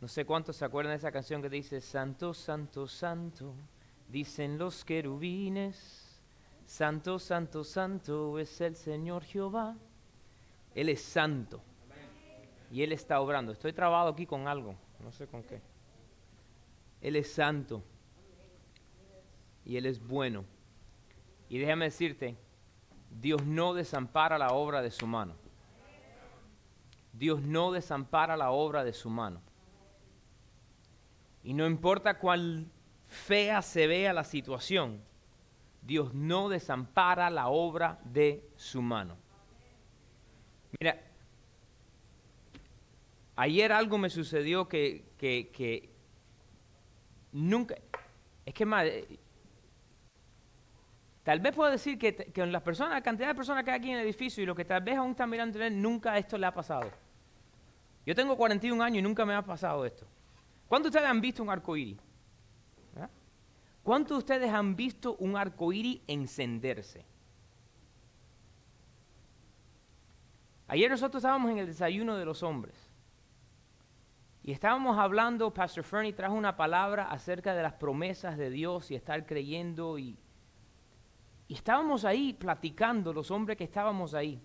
No 0.00 0.08
sé 0.08 0.24
cuántos 0.24 0.56
se 0.56 0.64
acuerdan 0.64 0.92
de 0.92 0.96
esa 0.96 1.12
canción 1.12 1.42
que 1.42 1.50
dice, 1.50 1.80
Santo, 1.80 2.32
Santo, 2.32 2.88
Santo, 2.88 3.54
dicen 4.08 4.56
los 4.56 4.84
querubines, 4.84 6.18
Santo, 6.64 7.18
Santo, 7.18 7.64
Santo 7.64 8.38
es 8.38 8.60
el 8.60 8.76
Señor 8.76 9.24
Jehová. 9.24 9.76
Él 10.74 10.88
es 10.88 11.02
santo. 11.02 11.60
Y 12.70 12.82
Él 12.82 12.92
está 12.92 13.20
obrando. 13.20 13.52
Estoy 13.52 13.72
trabado 13.72 14.08
aquí 14.08 14.24
con 14.24 14.48
algo, 14.48 14.74
no 15.00 15.12
sé 15.12 15.26
con 15.26 15.42
qué. 15.42 15.60
Él 17.02 17.16
es 17.16 17.32
santo. 17.32 17.82
Y 19.64 19.76
Él 19.76 19.84
es 19.84 20.00
bueno. 20.00 20.44
Y 21.48 21.58
déjame 21.58 21.86
decirte, 21.86 22.36
Dios 23.10 23.44
no 23.44 23.74
desampara 23.74 24.38
la 24.38 24.52
obra 24.52 24.80
de 24.80 24.90
su 24.90 25.06
mano. 25.06 25.34
Dios 27.12 27.42
no 27.42 27.72
desampara 27.72 28.36
la 28.36 28.52
obra 28.52 28.84
de 28.84 28.92
su 28.92 29.10
mano. 29.10 29.42
Y 31.42 31.54
no 31.54 31.66
importa 31.66 32.18
cuán 32.18 32.70
fea 33.08 33.62
se 33.62 33.86
vea 33.86 34.12
la 34.12 34.24
situación, 34.24 35.02
Dios 35.82 36.12
no 36.14 36.48
desampara 36.48 37.30
la 37.30 37.48
obra 37.48 37.98
de 38.04 38.48
su 38.56 38.82
mano. 38.82 39.16
Mira, 40.78 41.00
ayer 43.36 43.72
algo 43.72 43.98
me 43.98 44.10
sucedió 44.10 44.68
que, 44.68 45.04
que, 45.16 45.90
nunca, 47.32 47.74
es 48.44 48.54
que 48.54 48.66
más, 48.66 48.86
tal 51.22 51.40
vez 51.40 51.54
puedo 51.54 51.70
decir 51.70 51.98
que, 51.98 52.14
que 52.14 52.46
las 52.46 52.62
personas, 52.62 52.92
la 52.92 53.02
cantidad 53.02 53.28
de 53.28 53.34
personas 53.34 53.64
que 53.64 53.70
hay 53.70 53.78
aquí 53.78 53.90
en 53.90 53.98
el 53.98 54.04
edificio 54.04 54.42
y 54.42 54.46
lo 54.46 54.54
que 54.54 54.64
tal 54.64 54.82
vez 54.82 54.96
aún 54.96 55.12
están 55.12 55.30
mirando, 55.30 55.58
nunca 55.70 56.18
esto 56.18 56.36
le 56.36 56.46
ha 56.46 56.54
pasado. 56.54 56.90
Yo 58.04 58.14
tengo 58.14 58.36
41 58.36 58.82
años 58.82 58.98
y 58.98 59.02
nunca 59.02 59.24
me 59.24 59.34
ha 59.34 59.42
pasado 59.42 59.84
esto. 59.84 60.06
¿Cuántos 60.70 60.92
de 60.92 60.98
ustedes 60.98 61.10
han 61.10 61.20
visto 61.20 61.42
un 61.42 61.50
arco 61.50 61.76
iris? 61.76 61.98
¿Ah? 62.96 63.08
¿Cuántos 63.82 64.14
de 64.14 64.18
ustedes 64.18 64.54
han 64.54 64.76
visto 64.76 65.16
un 65.16 65.36
arco 65.36 65.72
iris 65.72 66.00
encenderse? 66.06 67.04
Ayer 70.68 70.88
nosotros 70.88 71.24
estábamos 71.24 71.50
en 71.50 71.58
el 71.58 71.66
desayuno 71.66 72.16
de 72.16 72.24
los 72.24 72.44
hombres 72.44 72.76
y 74.44 74.52
estábamos 74.52 74.96
hablando, 74.96 75.52
Pastor 75.52 75.82
Fernie 75.82 76.12
trajo 76.12 76.34
una 76.34 76.56
palabra 76.56 77.10
acerca 77.10 77.52
de 77.52 77.64
las 77.64 77.72
promesas 77.72 78.38
de 78.38 78.50
Dios 78.50 78.92
y 78.92 78.94
estar 78.94 79.26
creyendo 79.26 79.98
y, 79.98 80.16
y 81.48 81.54
estábamos 81.54 82.04
ahí 82.04 82.32
platicando, 82.32 83.12
los 83.12 83.32
hombres 83.32 83.58
que 83.58 83.64
estábamos 83.64 84.14
ahí, 84.14 84.40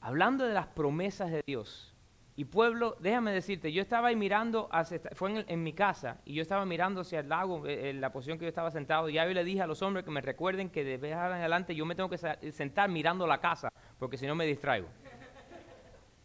hablando 0.00 0.44
de 0.44 0.54
las 0.54 0.66
promesas 0.66 1.30
de 1.30 1.40
Dios. 1.46 1.94
Y 2.38 2.44
pueblo, 2.44 2.96
déjame 3.00 3.32
decirte, 3.32 3.72
yo 3.72 3.82
estaba 3.82 4.08
ahí 4.08 4.14
mirando, 4.14 4.68
hacia, 4.70 5.00
fue 5.12 5.44
en, 5.48 5.62
mi 5.64 5.72
casa, 5.72 6.20
y 6.24 6.34
yo 6.34 6.42
estaba 6.42 6.64
mirando 6.64 7.00
hacia 7.00 7.18
el 7.18 7.28
lago, 7.28 7.66
eh, 7.66 7.90
en 7.90 8.00
la 8.00 8.12
posición 8.12 8.38
que 8.38 8.44
yo 8.44 8.48
estaba 8.48 8.70
sentado, 8.70 9.08
y 9.08 9.14
ya 9.14 9.24
le 9.24 9.42
dije 9.42 9.60
a 9.60 9.66
los 9.66 9.82
hombres 9.82 10.04
que 10.04 10.12
me 10.12 10.20
recuerden 10.20 10.70
que 10.70 10.84
de 10.84 10.98
vez 10.98 11.14
en 11.14 11.18
adelante 11.18 11.74
yo 11.74 11.84
me 11.84 11.96
tengo 11.96 12.08
que 12.08 12.16
sentar 12.52 12.88
mirando 12.90 13.26
la 13.26 13.40
casa, 13.40 13.72
porque 13.98 14.16
si 14.16 14.24
no 14.24 14.36
me 14.36 14.46
distraigo. 14.46 14.86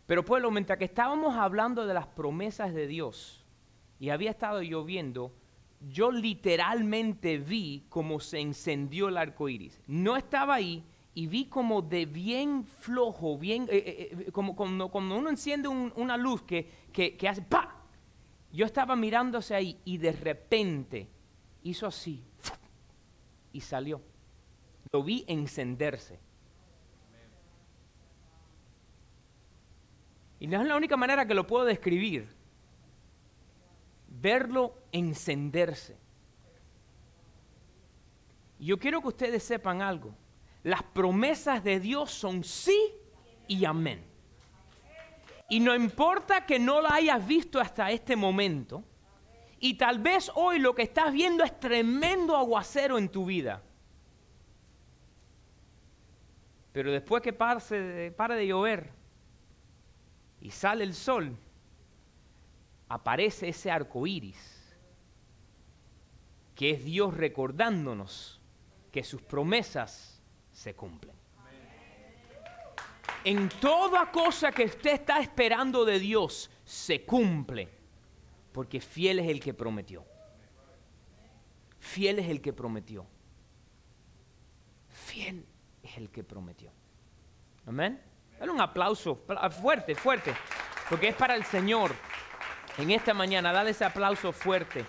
Pero 0.06 0.24
pueblo, 0.24 0.52
mientras 0.52 0.78
que 0.78 0.86
estábamos 0.86 1.36
hablando 1.36 1.88
de 1.88 1.96
las 1.96 2.06
promesas 2.06 2.76
de 2.76 2.86
Dios, 2.86 3.44
y 4.00 4.12
había 4.12 4.30
estado 4.30 4.62
lloviendo, 4.62 5.34
yo 5.80 6.12
literalmente 6.12 7.40
vi 7.40 7.88
cómo 7.90 8.20
se 8.20 8.40
encendió 8.40 9.08
el 9.08 9.18
arco 9.18 9.50
iris. 9.50 9.82
No 9.88 10.16
estaba 10.16 10.54
ahí, 10.54 10.84
y 11.16 11.28
vi 11.28 11.46
como 11.46 11.82
de 11.82 12.06
bien 12.06 12.66
flojo, 12.66 13.38
bien, 13.38 13.64
eh, 13.70 13.84
eh, 13.86 14.26
eh, 14.28 14.32
como 14.32 14.56
cuando, 14.56 14.90
uno 14.90 15.30
enciende 15.30 15.68
una 15.68 16.18
luz 16.18 16.42
que, 16.42 16.70
que, 16.92 17.30
hace 17.30 17.44
¡pa! 17.44 17.82
Yo 18.52 18.66
estaba 18.66 18.96
mirándose 18.96 19.54
ahí 19.54 19.80
y 19.86 19.98
de 19.98 20.12
repente 20.12 21.08
hizo 21.64 21.88
así 21.88 22.24
y 23.52 23.62
salió. 23.62 24.02
Lo 24.92 25.04
vi 25.04 25.24
encenderse. 25.28 26.20
Y 30.40 30.48
no 30.48 30.62
es 30.62 30.68
la 30.68 30.76
única 30.76 30.98
manera 30.98 31.26
que 31.26 31.34
lo 31.34 31.48
puedo 31.48 31.66
describir. 31.66 32.28
Verlo 34.08 34.76
encenderse. 34.92 35.98
Yo 38.60 38.78
quiero 38.78 39.02
que 39.02 39.08
ustedes 39.08 39.44
sepan 39.44 39.82
algo 39.82 40.16
las 40.64 40.82
promesas 40.82 41.64
de 41.64 41.80
Dios 41.80 42.12
son 42.12 42.44
sí 42.44 42.94
y 43.48 43.66
amén. 43.66 44.04
Y 45.50 45.60
no 45.60 45.76
importa 45.76 46.46
que 46.46 46.58
no 46.58 46.82
la 46.82 46.96
hayas 46.96 47.26
visto 47.28 47.60
hasta 47.60 47.92
este 47.92 48.16
momento, 48.16 48.84
y 49.60 49.76
tal 49.76 50.00
vez 50.00 50.32
hoy 50.36 50.60
lo 50.60 50.74
que 50.74 50.82
estás 50.82 51.14
viendo 51.14 51.44
es 51.44 51.58
tremendo 51.60 52.36
aguacero 52.36 52.98
en 52.98 53.10
tu 53.10 53.26
vida. 53.26 53.62
Pero 56.72 56.92
después 56.92 57.22
que 57.22 57.34
pare 57.34 57.62
de, 57.70 58.12
pare 58.12 58.36
de 58.36 58.48
llover 58.48 58.92
y 60.42 60.50
sale 60.50 60.84
el 60.84 60.94
sol, 60.94 61.38
aparece 62.90 63.50
ese 63.50 63.70
arco 63.70 64.08
iris, 64.08 64.76
que 66.56 66.72
es 66.72 66.84
Dios 66.84 67.14
recordándonos 67.14 68.42
que 68.92 69.04
sus 69.04 69.22
promesas 69.22 70.13
se 70.64 70.74
cumplen. 70.76 71.14
En 73.26 73.50
toda 73.50 74.10
cosa 74.10 74.52
que 74.52 74.64
usted 74.64 74.94
está 74.94 75.20
esperando 75.20 75.84
de 75.84 76.00
Dios, 76.00 76.50
se 76.64 77.04
cumple. 77.04 77.70
Porque 78.54 78.80
fiel 78.80 79.20
es 79.20 79.28
el 79.28 79.42
que 79.42 79.54
prometió. 79.54 80.06
Fiel 81.80 82.20
es 82.20 82.30
el 82.30 82.42
que 82.42 82.54
prometió. 82.54 83.06
Fiel 84.88 85.46
es 85.82 85.98
el 85.98 86.10
que 86.10 86.24
prometió. 86.24 86.72
Amén. 87.66 88.02
Dale 88.40 88.52
un 88.52 88.62
aplauso 88.62 89.22
fuerte, 89.62 89.96
fuerte. 89.96 90.34
Porque 90.90 91.10
es 91.10 91.16
para 91.16 91.36
el 91.36 91.44
Señor. 91.44 91.94
En 92.78 92.90
esta 92.92 93.14
mañana, 93.14 93.52
dale 93.52 93.72
ese 93.72 93.84
aplauso 93.84 94.32
fuerte. 94.32 94.86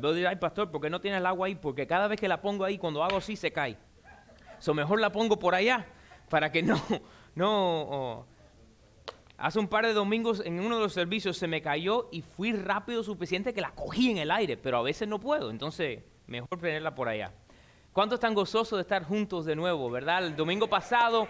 Tal 0.00 0.10
vez 0.10 0.16
dirá, 0.16 0.30
ay 0.30 0.36
pastor, 0.36 0.72
¿por 0.72 0.80
qué 0.80 0.90
no 0.90 1.00
tiene 1.00 1.18
el 1.18 1.26
agua 1.26 1.46
ahí? 1.46 1.54
Porque 1.54 1.86
cada 1.86 2.08
vez 2.08 2.18
que 2.18 2.26
la 2.26 2.40
pongo 2.40 2.64
ahí, 2.64 2.78
cuando 2.78 3.04
hago 3.04 3.18
así, 3.18 3.36
se 3.36 3.52
cae. 3.52 3.76
So 4.58 4.74
mejor 4.74 5.00
la 5.00 5.12
pongo 5.12 5.38
por 5.38 5.54
allá, 5.54 5.86
para 6.28 6.50
que 6.50 6.62
no, 6.64 6.80
no... 7.36 8.26
Hace 9.36 9.60
un 9.60 9.68
par 9.68 9.86
de 9.86 9.92
domingos 9.92 10.42
en 10.44 10.58
uno 10.58 10.76
de 10.76 10.82
los 10.82 10.92
servicios 10.92 11.36
se 11.36 11.46
me 11.46 11.62
cayó 11.62 12.08
y 12.10 12.22
fui 12.22 12.52
rápido 12.52 13.04
suficiente 13.04 13.54
que 13.54 13.60
la 13.60 13.70
cogí 13.70 14.10
en 14.10 14.18
el 14.18 14.32
aire, 14.32 14.56
pero 14.56 14.78
a 14.78 14.82
veces 14.82 15.06
no 15.06 15.20
puedo, 15.20 15.50
entonces 15.50 16.02
mejor 16.26 16.58
tenerla 16.58 16.96
por 16.96 17.08
allá. 17.08 17.32
¿Cuántos 17.92 18.16
están 18.16 18.34
gozosos 18.34 18.76
de 18.76 18.82
estar 18.82 19.04
juntos 19.04 19.44
de 19.44 19.54
nuevo, 19.54 19.90
verdad? 19.90 20.26
El 20.26 20.34
domingo 20.34 20.68
pasado, 20.68 21.28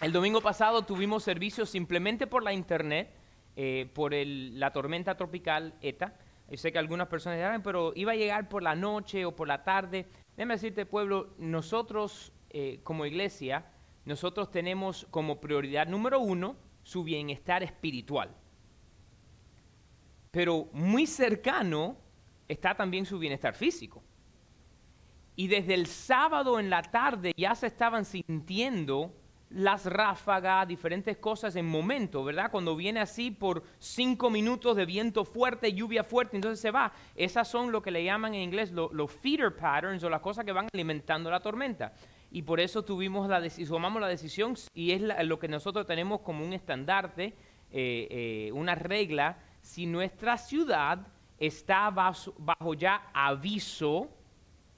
el 0.00 0.10
domingo 0.10 0.40
pasado 0.40 0.82
tuvimos 0.82 1.22
servicios 1.22 1.70
simplemente 1.70 2.26
por 2.26 2.42
la 2.42 2.52
internet, 2.52 3.12
eh, 3.54 3.88
por 3.94 4.12
la 4.12 4.72
tormenta 4.72 5.16
tropical 5.16 5.74
ETA. 5.82 6.14
Yo 6.48 6.56
sé 6.56 6.72
que 6.72 6.78
algunas 6.78 7.08
personas 7.08 7.38
dirán, 7.38 7.62
pero 7.62 7.92
iba 7.96 8.12
a 8.12 8.16
llegar 8.16 8.48
por 8.48 8.62
la 8.62 8.74
noche 8.74 9.24
o 9.24 9.34
por 9.34 9.48
la 9.48 9.64
tarde. 9.64 10.06
Déjame 10.36 10.54
decirte, 10.54 10.86
pueblo, 10.86 11.34
nosotros 11.38 12.32
eh, 12.50 12.80
como 12.84 13.04
iglesia, 13.04 13.66
nosotros 14.04 14.50
tenemos 14.50 15.06
como 15.10 15.40
prioridad 15.40 15.88
número 15.88 16.20
uno 16.20 16.56
su 16.84 17.02
bienestar 17.02 17.64
espiritual. 17.64 18.34
Pero 20.30 20.68
muy 20.72 21.06
cercano 21.06 21.96
está 22.46 22.76
también 22.76 23.06
su 23.06 23.18
bienestar 23.18 23.54
físico. 23.54 24.02
Y 25.34 25.48
desde 25.48 25.74
el 25.74 25.86
sábado 25.86 26.60
en 26.60 26.70
la 26.70 26.82
tarde 26.82 27.32
ya 27.36 27.54
se 27.54 27.66
estaban 27.66 28.04
sintiendo 28.04 29.12
las 29.50 29.86
ráfagas, 29.86 30.66
diferentes 30.66 31.16
cosas 31.18 31.54
en 31.56 31.66
momento, 31.66 32.24
¿verdad? 32.24 32.50
Cuando 32.50 32.74
viene 32.74 33.00
así 33.00 33.30
por 33.30 33.62
cinco 33.78 34.28
minutos 34.28 34.76
de 34.76 34.84
viento 34.84 35.24
fuerte, 35.24 35.72
lluvia 35.72 36.02
fuerte, 36.02 36.36
entonces 36.36 36.60
se 36.60 36.70
va. 36.70 36.92
Esas 37.14 37.48
son 37.48 37.70
lo 37.70 37.80
que 37.80 37.90
le 37.90 38.02
llaman 38.02 38.34
en 38.34 38.42
inglés 38.42 38.72
los 38.72 39.12
feeder 39.12 39.54
patterns 39.54 40.02
o 40.02 40.10
las 40.10 40.20
cosas 40.20 40.44
que 40.44 40.52
van 40.52 40.68
alimentando 40.72 41.30
la 41.30 41.40
tormenta. 41.40 41.92
Y 42.30 42.42
por 42.42 42.58
eso 42.58 42.84
tuvimos 42.84 43.28
la 43.28 43.40
tomamos 43.68 44.00
la 44.00 44.08
decisión 44.08 44.54
y 44.74 44.90
es 44.90 45.00
lo 45.00 45.38
que 45.38 45.48
nosotros 45.48 45.86
tenemos 45.86 46.20
como 46.20 46.44
un 46.44 46.52
estandarte, 46.52 47.34
eh, 47.70 48.08
eh, 48.10 48.50
una 48.52 48.74
regla. 48.74 49.38
Si 49.62 49.86
nuestra 49.86 50.36
ciudad 50.36 51.06
está 51.38 51.90
bajo 51.90 52.74
ya 52.74 53.10
aviso 53.12 54.08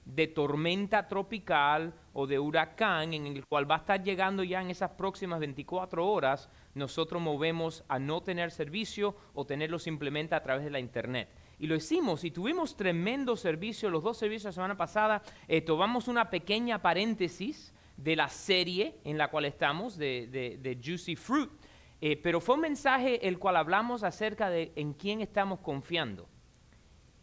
de 0.05 0.27
tormenta 0.27 1.07
tropical 1.07 1.93
o 2.13 2.27
de 2.27 2.39
huracán 2.39 3.13
en 3.13 3.27
el 3.27 3.45
cual 3.45 3.69
va 3.69 3.75
a 3.75 3.79
estar 3.79 4.03
llegando 4.03 4.43
ya 4.43 4.61
en 4.61 4.69
esas 4.69 4.91
próximas 4.91 5.39
24 5.39 6.05
horas, 6.07 6.49
nosotros 6.73 7.21
movemos 7.21 7.83
a 7.87 7.99
no 7.99 8.21
tener 8.21 8.51
servicio 8.51 9.15
o 9.33 9.45
tenerlo 9.45 9.79
simplemente 9.79 10.35
a 10.35 10.43
través 10.43 10.63
de 10.63 10.71
la 10.71 10.79
internet. 10.79 11.29
Y 11.59 11.67
lo 11.67 11.75
hicimos 11.75 12.23
y 12.23 12.31
tuvimos 12.31 12.77
tremendo 12.77 13.35
servicio, 13.35 13.89
los 13.89 14.03
dos 14.03 14.17
servicios 14.17 14.45
la 14.45 14.51
semana 14.53 14.77
pasada. 14.77 15.21
Eh, 15.47 15.61
tomamos 15.61 16.07
una 16.07 16.29
pequeña 16.29 16.81
paréntesis 16.81 17.73
de 17.97 18.15
la 18.15 18.29
serie 18.29 18.95
en 19.03 19.17
la 19.17 19.29
cual 19.29 19.45
estamos, 19.45 19.97
de, 19.97 20.27
de, 20.61 20.79
Juicy 20.81 21.17
Fruit. 21.17 21.49
Eh, 22.01 22.15
pero 22.15 22.39
fue 22.39 22.55
un 22.55 22.61
mensaje 22.61 23.27
el 23.27 23.37
cual 23.37 23.57
hablamos 23.57 24.03
acerca 24.03 24.49
de 24.49 24.71
en 24.77 24.93
quién 24.93 25.19
estamos 25.19 25.59
confiando. 25.59 26.29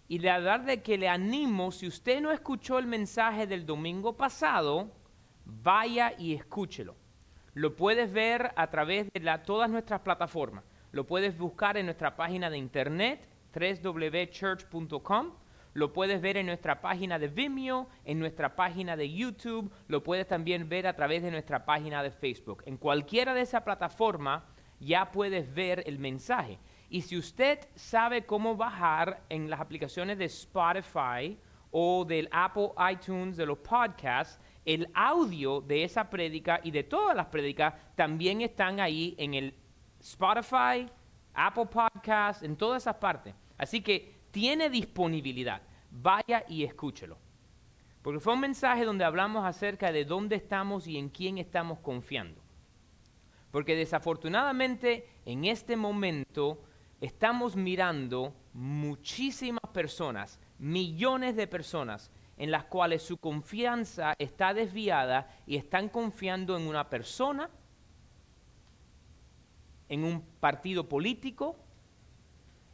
Y 0.08 0.20
la 0.20 0.38
verdad 0.38 0.60
de 0.60 0.82
que 0.82 0.98
le 0.98 1.08
animo, 1.08 1.72
si 1.72 1.86
usted 1.86 2.20
no 2.20 2.30
escuchó 2.30 2.78
el 2.78 2.86
mensaje 2.86 3.46
del 3.46 3.66
domingo 3.66 4.16
pasado, 4.16 4.90
vaya 5.44 6.14
y 6.16 6.34
escúchelo. 6.34 6.94
Lo 7.54 7.74
puedes 7.74 8.12
ver 8.12 8.52
a 8.54 8.68
través 8.68 9.08
de 9.12 9.38
todas 9.44 9.70
nuestras 9.70 10.00
plataformas. 10.00 10.64
Lo 10.92 11.06
puedes 11.06 11.36
buscar 11.36 11.76
en 11.76 11.86
nuestra 11.86 12.14
página 12.14 12.50
de 12.50 12.58
internet, 12.58 13.28
www.church.com. 13.54 15.32
Lo 15.72 15.92
puedes 15.92 16.20
ver 16.20 16.36
en 16.36 16.46
nuestra 16.46 16.80
página 16.80 17.18
de 17.18 17.28
Vimeo, 17.28 17.88
en 18.04 18.18
nuestra 18.18 18.54
página 18.56 18.96
de 18.96 19.12
YouTube. 19.12 19.70
Lo 19.88 20.02
puedes 20.02 20.26
también 20.26 20.68
ver 20.68 20.86
a 20.86 20.96
través 20.96 21.22
de 21.22 21.30
nuestra 21.30 21.64
página 21.64 22.02
de 22.02 22.10
Facebook. 22.10 22.62
En 22.66 22.76
cualquiera 22.76 23.34
de 23.34 23.42
esas 23.42 23.62
plataformas 23.62 24.42
ya 24.78 25.10
puedes 25.10 25.52
ver 25.52 25.82
el 25.86 25.98
mensaje. 25.98 26.58
Y 26.88 27.02
si 27.02 27.16
usted 27.16 27.58
sabe 27.74 28.24
cómo 28.24 28.56
bajar 28.56 29.24
en 29.28 29.50
las 29.50 29.60
aplicaciones 29.60 30.18
de 30.18 30.26
Spotify 30.26 31.38
o 31.70 32.04
del 32.04 32.28
Apple 32.30 32.70
iTunes, 32.92 33.36
de 33.36 33.46
los 33.46 33.58
podcasts, 33.58 34.40
el 34.64 34.88
audio 34.94 35.60
de 35.60 35.84
esa 35.84 36.08
prédica 36.08 36.60
y 36.62 36.70
de 36.70 36.84
todas 36.84 37.16
las 37.16 37.26
prédicas 37.26 37.74
también 37.94 38.40
están 38.40 38.80
ahí 38.80 39.14
en 39.18 39.34
el 39.34 39.54
Spotify, 40.00 40.86
Apple 41.34 41.66
Podcasts, 41.66 42.42
en 42.42 42.56
todas 42.56 42.82
esas 42.82 42.96
partes. 42.96 43.34
Así 43.58 43.80
que 43.80 44.14
tiene 44.30 44.68
disponibilidad. 44.70 45.62
Vaya 45.90 46.44
y 46.48 46.64
escúchelo. 46.64 47.18
Porque 48.02 48.20
fue 48.20 48.34
un 48.34 48.40
mensaje 48.40 48.84
donde 48.84 49.04
hablamos 49.04 49.44
acerca 49.44 49.90
de 49.90 50.04
dónde 50.04 50.36
estamos 50.36 50.86
y 50.86 50.98
en 50.98 51.08
quién 51.08 51.38
estamos 51.38 51.80
confiando. 51.80 52.40
Porque 53.50 53.74
desafortunadamente 53.74 55.08
en 55.24 55.44
este 55.44 55.76
momento 55.76 56.62
estamos 57.00 57.56
mirando 57.56 58.34
muchísimas 58.52 59.70
personas, 59.72 60.40
millones 60.58 61.36
de 61.36 61.46
personas, 61.46 62.10
en 62.36 62.50
las 62.50 62.64
cuales 62.64 63.02
su 63.02 63.18
confianza 63.18 64.14
está 64.18 64.52
desviada 64.54 65.28
y 65.46 65.56
están 65.56 65.88
confiando 65.88 66.56
en 66.56 66.66
una 66.66 66.88
persona, 66.90 67.50
en 69.88 70.04
un 70.04 70.22
partido 70.40 70.88
político, 70.88 71.56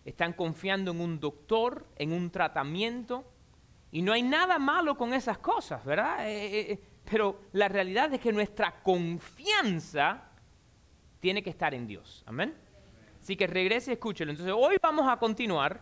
están 0.05 0.33
confiando 0.33 0.91
en 0.91 1.01
un 1.01 1.21
doctor, 1.21 1.87
en 1.97 2.13
un 2.13 2.31
tratamiento, 2.31 3.25
y 3.93 4.03
no 4.03 4.13
hay 4.13 4.23
nada 4.23 4.59
malo 4.59 4.97
con 4.97 5.13
esas 5.13 5.39
cosas, 5.39 5.85
¿verdad? 5.85 6.27
Eh, 6.27 6.47
eh, 6.47 6.73
eh, 6.73 6.83
pero 7.05 7.43
la 7.53 7.69
realidad 7.69 8.13
es 8.15 8.21
que 8.21 8.33
nuestra 8.33 8.83
confianza 8.83 10.31
tiene 11.21 11.43
que 11.43 11.51
estar 11.51 11.75
en 11.75 11.87
Dios. 11.87 12.25
Amén. 12.27 12.62
Así 13.23 13.37
que 13.37 13.47
regrese 13.47 13.93
y 13.93 13.95
escúchelo. 13.95 14.33
Entonces, 14.33 14.53
hoy 14.59 14.79
vamos 14.83 15.09
a 15.09 15.17
continuar 15.17 15.81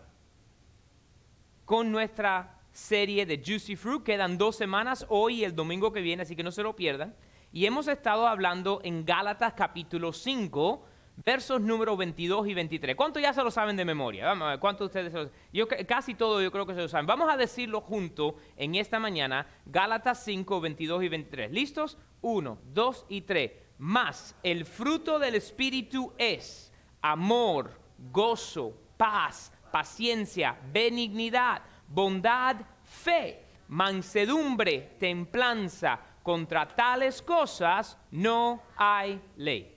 con 1.65 1.91
nuestra 1.91 2.59
serie 2.71 3.25
de 3.25 3.41
Juicy 3.43 3.75
Fruit. 3.75 4.03
Quedan 4.03 4.37
dos 4.37 4.55
semanas, 4.55 5.07
hoy 5.09 5.39
y 5.39 5.43
el 5.43 5.55
domingo 5.55 5.91
que 5.91 6.01
viene, 6.01 6.21
así 6.21 6.35
que 6.35 6.43
no 6.43 6.51
se 6.51 6.61
lo 6.61 6.75
pierdan. 6.75 7.15
Y 7.51 7.65
hemos 7.65 7.87
estado 7.87 8.27
hablando 8.27 8.79
en 8.83 9.03
Gálatas 9.05 9.53
capítulo 9.53 10.13
5, 10.13 10.85
versos 11.25 11.59
número 11.59 11.97
22 11.97 12.47
y 12.47 12.53
23. 12.53 12.95
¿Cuántos 12.95 13.23
ya 13.23 13.33
se 13.33 13.43
lo 13.43 13.49
saben 13.49 13.75
de 13.75 13.85
memoria? 13.85 14.27
Vamos 14.27 14.45
a 14.45 14.49
ver, 14.51 14.59
¿cuántos 14.59 14.93
de 14.93 14.99
ustedes 14.99 15.11
se 15.11 15.23
lo? 15.23 15.31
Yo, 15.51 15.67
casi 15.87 16.13
todo 16.13 16.43
yo 16.43 16.51
creo 16.51 16.67
que 16.67 16.75
se 16.75 16.81
lo 16.81 16.89
saben. 16.89 17.07
Vamos 17.07 17.27
a 17.33 17.37
decirlo 17.37 17.81
junto 17.81 18.35
en 18.55 18.75
esta 18.75 18.99
mañana, 18.99 19.47
Gálatas 19.65 20.23
5, 20.25 20.61
22 20.61 21.03
y 21.05 21.09
23. 21.09 21.51
¿Listos? 21.51 21.97
Uno, 22.21 22.59
dos 22.65 23.07
y 23.09 23.21
tres. 23.21 23.53
Más 23.79 24.35
el 24.43 24.65
fruto 24.65 25.17
del 25.17 25.33
Espíritu 25.33 26.13
es 26.19 26.70
amor, 27.01 27.71
gozo, 28.11 28.73
paz, 28.97 29.51
paciencia, 29.71 30.57
benignidad, 30.71 31.61
bondad, 31.87 32.57
fe, 32.83 33.45
mansedumbre, 33.67 34.95
templanza. 34.99 35.99
Contra 36.21 36.67
tales 36.67 37.19
cosas 37.19 37.97
no 38.11 38.61
hay 38.77 39.19
ley. 39.37 39.75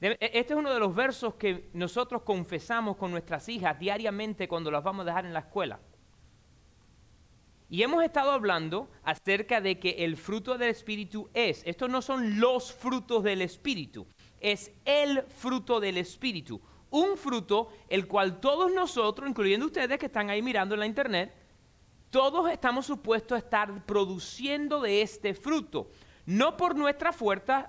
E, 0.00 0.18
este 0.20 0.52
es 0.52 0.58
uno 0.58 0.72
de 0.72 0.78
los 0.78 0.94
versos 0.94 1.34
que 1.34 1.70
nosotros 1.72 2.22
confesamos 2.22 2.96
con 2.96 3.10
nuestras 3.10 3.48
hijas 3.48 3.78
diariamente 3.78 4.46
cuando 4.46 4.70
las 4.70 4.84
vamos 4.84 5.02
a 5.02 5.06
dejar 5.06 5.24
en 5.24 5.32
la 5.32 5.40
escuela. 5.40 5.80
Y 7.68 7.82
hemos 7.82 8.04
estado 8.04 8.30
hablando 8.30 8.88
acerca 9.02 9.60
de 9.60 9.80
que 9.80 10.04
el 10.04 10.16
fruto 10.16 10.56
del 10.56 10.70
Espíritu 10.70 11.28
es, 11.34 11.62
estos 11.66 11.90
no 11.90 12.00
son 12.00 12.38
los 12.38 12.72
frutos 12.72 13.24
del 13.24 13.42
Espíritu, 13.42 14.06
es 14.40 14.72
el 14.84 15.22
fruto 15.22 15.80
del 15.80 15.98
Espíritu. 15.98 16.60
Un 16.90 17.16
fruto 17.16 17.68
el 17.88 18.06
cual 18.06 18.40
todos 18.40 18.72
nosotros, 18.72 19.28
incluyendo 19.28 19.66
ustedes 19.66 19.98
que 19.98 20.06
están 20.06 20.30
ahí 20.30 20.42
mirando 20.42 20.74
en 20.74 20.80
la 20.80 20.86
internet, 20.86 21.34
todos 22.10 22.50
estamos 22.50 22.86
supuestos 22.86 23.36
a 23.36 23.40
estar 23.40 23.84
produciendo 23.84 24.80
de 24.80 25.02
este 25.02 25.34
fruto. 25.34 25.90
No 26.24 26.56
por 26.56 26.74
nuestra 26.74 27.12
fuerza, 27.12 27.68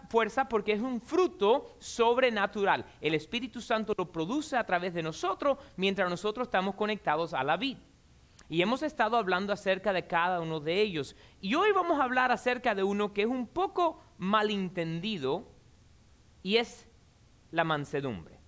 porque 0.50 0.72
es 0.72 0.81
un 0.81 1.00
fruto 1.00 1.75
sobrenatural. 1.80 2.86
El 3.02 3.14
Espíritu 3.14 3.62
Santo 3.62 3.94
lo 3.96 4.12
produce 4.12 4.58
a 4.58 4.66
través 4.66 4.94
de 4.94 5.04
nosotros 5.04 5.58
mientras 5.75 6.10
nosotros 6.10 6.48
estamos 6.48 6.75
conectados 6.75 7.34
a 7.34 7.44
la 7.44 7.58
vida. 7.58 7.80
Y 8.50 8.62
hemos 8.62 8.81
estado 8.81 9.18
hablando 9.18 9.54
acerca 9.54 9.94
de 9.94 10.08
cada 10.08 10.40
uno 10.40 10.60
de 10.60 10.81
ellos. 10.81 11.16
Y 11.42 11.54
hoy 11.56 11.72
vamos 11.72 12.00
a 12.00 12.04
hablar 12.04 12.31
acerca 12.31 12.74
de 12.74 12.84
uno 12.84 13.14
que 13.14 13.24
es 13.24 13.28
un 13.28 13.46
poco 13.46 14.00
malentendido 14.18 15.46
y 16.47 16.55
es 16.55 16.88
la 17.51 17.65
mansedumbre. 17.65 18.39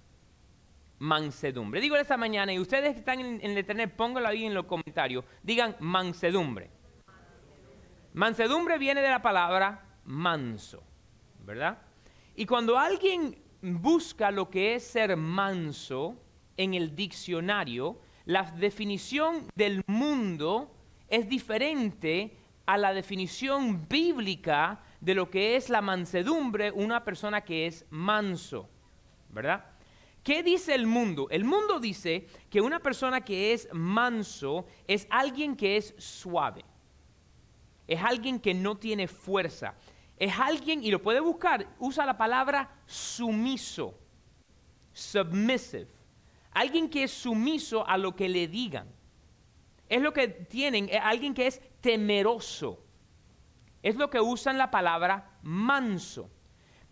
Mansedumbre. 1.00 1.82
Digo 1.82 1.98
esta 1.98 2.16
mañana, 2.16 2.54
y 2.54 2.58
ustedes 2.58 2.94
que 2.94 3.00
están 3.00 3.20
en, 3.20 3.42
el 3.42 3.58
internet, 3.58 3.94
pónganlo 3.94 4.30
ahí 4.30 4.46
en 4.46 4.54
los 4.54 4.68
comentarios. 4.68 5.26
Digan 5.44 5.76
mansedumbre. 5.82 6.70
Mansedumbre 8.14 8.78
viene 8.78 9.02
de 9.02 9.10
la 9.10 9.22
palabra 9.22 9.84
manso, 10.06 10.82
¿verdad? 11.46 11.78
Y 12.38 12.46
cuando 12.46 12.80
alguien 12.80 13.38
busca 13.62 14.32
lo 14.32 14.50
que 14.50 14.76
es 14.76 14.84
ser 14.86 15.18
manso 15.18 16.16
en 16.56 16.76
el 16.76 16.96
diccionario, 16.96 18.00
la 18.24 18.44
definición 18.44 19.46
del 19.56 19.84
mundo 19.88 20.74
es 21.10 21.28
diferente 21.28 22.38
a 22.66 22.78
la 22.78 22.94
definición 22.94 23.90
bíblica 23.90 24.86
de 25.02 25.14
lo 25.14 25.30
que 25.30 25.56
es 25.56 25.70
la 25.70 25.82
mansedumbre, 25.82 26.72
una 26.72 27.04
persona 27.04 27.42
que 27.42 27.68
es 27.68 27.86
manso, 27.90 28.70
¿verdad? 29.30 29.66
¿Qué 30.24 30.44
dice 30.44 30.76
el 30.76 30.86
mundo? 30.86 31.28
El 31.30 31.46
mundo 31.46 31.80
dice 31.80 32.28
que 32.50 32.62
una 32.62 32.80
persona 32.80 33.22
que 33.22 33.54
es 33.54 33.70
manso 33.72 34.66
es 34.88 35.08
alguien 35.10 35.56
que 35.56 35.78
es 35.78 35.96
suave, 35.98 36.66
es 37.88 38.02
alguien 38.02 38.40
que 38.40 38.54
no 38.54 38.78
tiene 38.78 39.08
fuerza, 39.08 39.76
es 40.18 40.38
alguien, 40.38 40.84
y 40.84 40.92
lo 40.92 41.02
puede 41.02 41.22
buscar, 41.22 41.66
usa 41.80 42.06
la 42.06 42.18
palabra 42.18 42.70
sumiso, 42.86 43.98
submissive, 44.92 45.88
alguien 46.52 46.90
que 46.90 47.04
es 47.04 47.12
sumiso 47.12 47.88
a 47.88 47.98
lo 47.98 48.16
que 48.16 48.28
le 48.28 48.48
digan. 48.48 48.88
Es 49.88 50.02
lo 50.02 50.14
que 50.14 50.28
tienen, 50.28 50.90
alguien 51.02 51.34
que 51.34 51.48
es 51.48 51.62
temeroso 51.82 52.84
es 53.82 53.96
lo 53.96 54.10
que 54.10 54.20
usan 54.20 54.58
la 54.58 54.72
palabra 54.72 55.38
manso. 55.42 56.30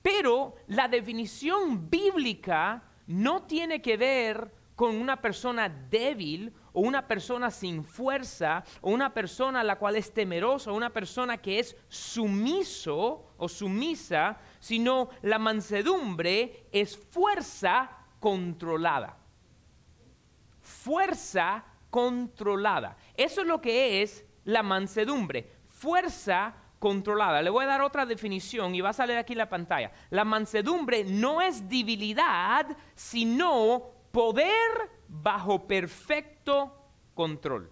Pero 0.01 0.55
la 0.67 0.87
definición 0.87 1.89
bíblica 1.89 2.83
no 3.07 3.43
tiene 3.43 3.81
que 3.81 3.97
ver 3.97 4.51
con 4.75 4.95
una 4.95 5.19
persona 5.19 5.67
débil 5.67 6.53
o 6.71 6.81
una 6.81 7.07
persona 7.07 7.49
sin 7.49 7.83
fuerza 7.83 8.63
o 8.81 8.91
una 8.91 9.11
persona 9.11 9.61
a 9.61 9.63
la 9.63 9.79
cual 9.79 9.95
es 9.95 10.13
temerosa 10.13 10.71
o 10.71 10.75
una 10.75 10.91
persona 10.91 11.37
que 11.37 11.59
es 11.59 11.75
sumiso 11.89 13.33
o 13.37 13.49
sumisa, 13.49 14.37
sino 14.59 15.09
la 15.23 15.39
mansedumbre 15.39 16.67
es 16.71 16.95
fuerza 16.95 17.89
controlada. 18.19 19.17
Fuerza 20.61 21.65
controlada. 21.89 22.97
Eso 23.15 23.41
es 23.41 23.47
lo 23.47 23.59
que 23.59 24.03
es 24.03 24.23
la 24.43 24.61
mansedumbre. 24.61 25.51
Fuerza 25.65 26.53
controlada. 26.79 27.41
Le 27.41 27.49
voy 27.49 27.65
a 27.65 27.67
dar 27.67 27.81
otra 27.81 28.05
definición 28.05 28.75
y 28.75 28.81
va 28.81 28.89
a 28.89 28.93
salir 28.93 29.17
aquí 29.17 29.33
en 29.33 29.39
la 29.39 29.49
pantalla. 29.49 29.91
La 30.09 30.23
mansedumbre 30.23 31.03
no 31.03 31.41
es 31.41 31.67
debilidad, 31.67 32.65
sino 32.95 33.91
poder 34.11 34.71
bajo 35.07 35.67
perfecto 35.67 36.89
control. 37.13 37.71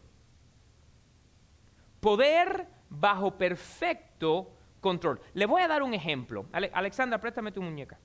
Poder 2.00 2.68
bajo 2.90 3.38
perfecto 3.38 4.52
control. 4.80 5.20
Le 5.34 5.46
voy 5.46 5.62
a 5.62 5.68
dar 5.68 5.84
un 5.84 5.94
ejemplo. 5.94 6.46
Alexandra, 6.52 7.20
préstame 7.20 7.52
tu 7.52 7.62
muñeca. 7.62 8.00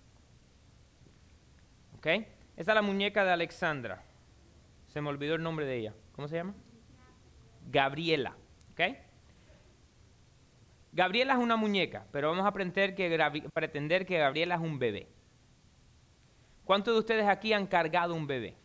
¿Ok? 1.98 2.06
Esta 2.56 2.72
es 2.72 2.74
la 2.74 2.82
muñeca 2.82 3.24
de 3.24 3.32
Alexandra. 3.32 4.02
Se 4.86 5.00
me 5.00 5.08
olvidó 5.08 5.34
el 5.34 5.42
nombre 5.42 5.66
de 5.66 5.76
ella. 5.76 5.94
¿Cómo 6.16 6.28
se 6.28 6.36
llama? 6.36 6.54
Gabriela. 7.70 8.36
¿Ok? 8.72 8.80
Gabriela 10.92 11.34
es 11.34 11.38
una 11.38 11.56
muñeca, 11.56 12.06
pero 12.10 12.30
vamos 12.30 12.46
a 12.46 12.52
pretender 12.52 12.94
que, 12.94 13.42
pretender 13.52 14.06
que 14.06 14.18
Gabriela 14.18 14.56
es 14.56 14.60
un 14.60 14.78
bebé. 14.78 15.08
¿Cuántos 16.64 16.94
de 16.94 17.00
ustedes 17.00 17.26
aquí 17.28 17.52
han 17.52 17.66
cargado 17.66 18.14
un 18.14 18.26
bebé? 18.26 18.56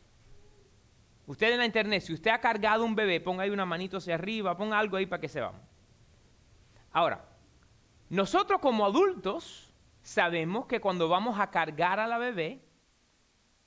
Usted 1.27 1.51
en 1.51 1.59
la 1.59 1.65
internet, 1.65 2.01
si 2.01 2.13
usted 2.13 2.31
ha 2.31 2.39
cargado 2.39 2.83
un 2.83 2.95
bebé, 2.95 3.19
ponga 3.19 3.43
ahí 3.43 3.49
una 3.49 3.65
manito 3.65 3.97
hacia 3.97 4.15
arriba, 4.15 4.55
ponga 4.57 4.77
algo 4.77 4.97
ahí 4.97 5.05
para 5.05 5.21
que 5.21 5.27
se 5.27 5.41
vamos. 5.41 5.61
Ahora, 6.91 7.25
nosotros 8.09 8.59
como 8.61 8.85
adultos 8.85 9.73
sabemos 10.01 10.67
que 10.67 10.79
cuando 10.79 11.09
vamos 11.09 11.39
a 11.39 11.49
cargar 11.49 11.99
a 11.99 12.07
la 12.07 12.17
bebé, 12.17 12.61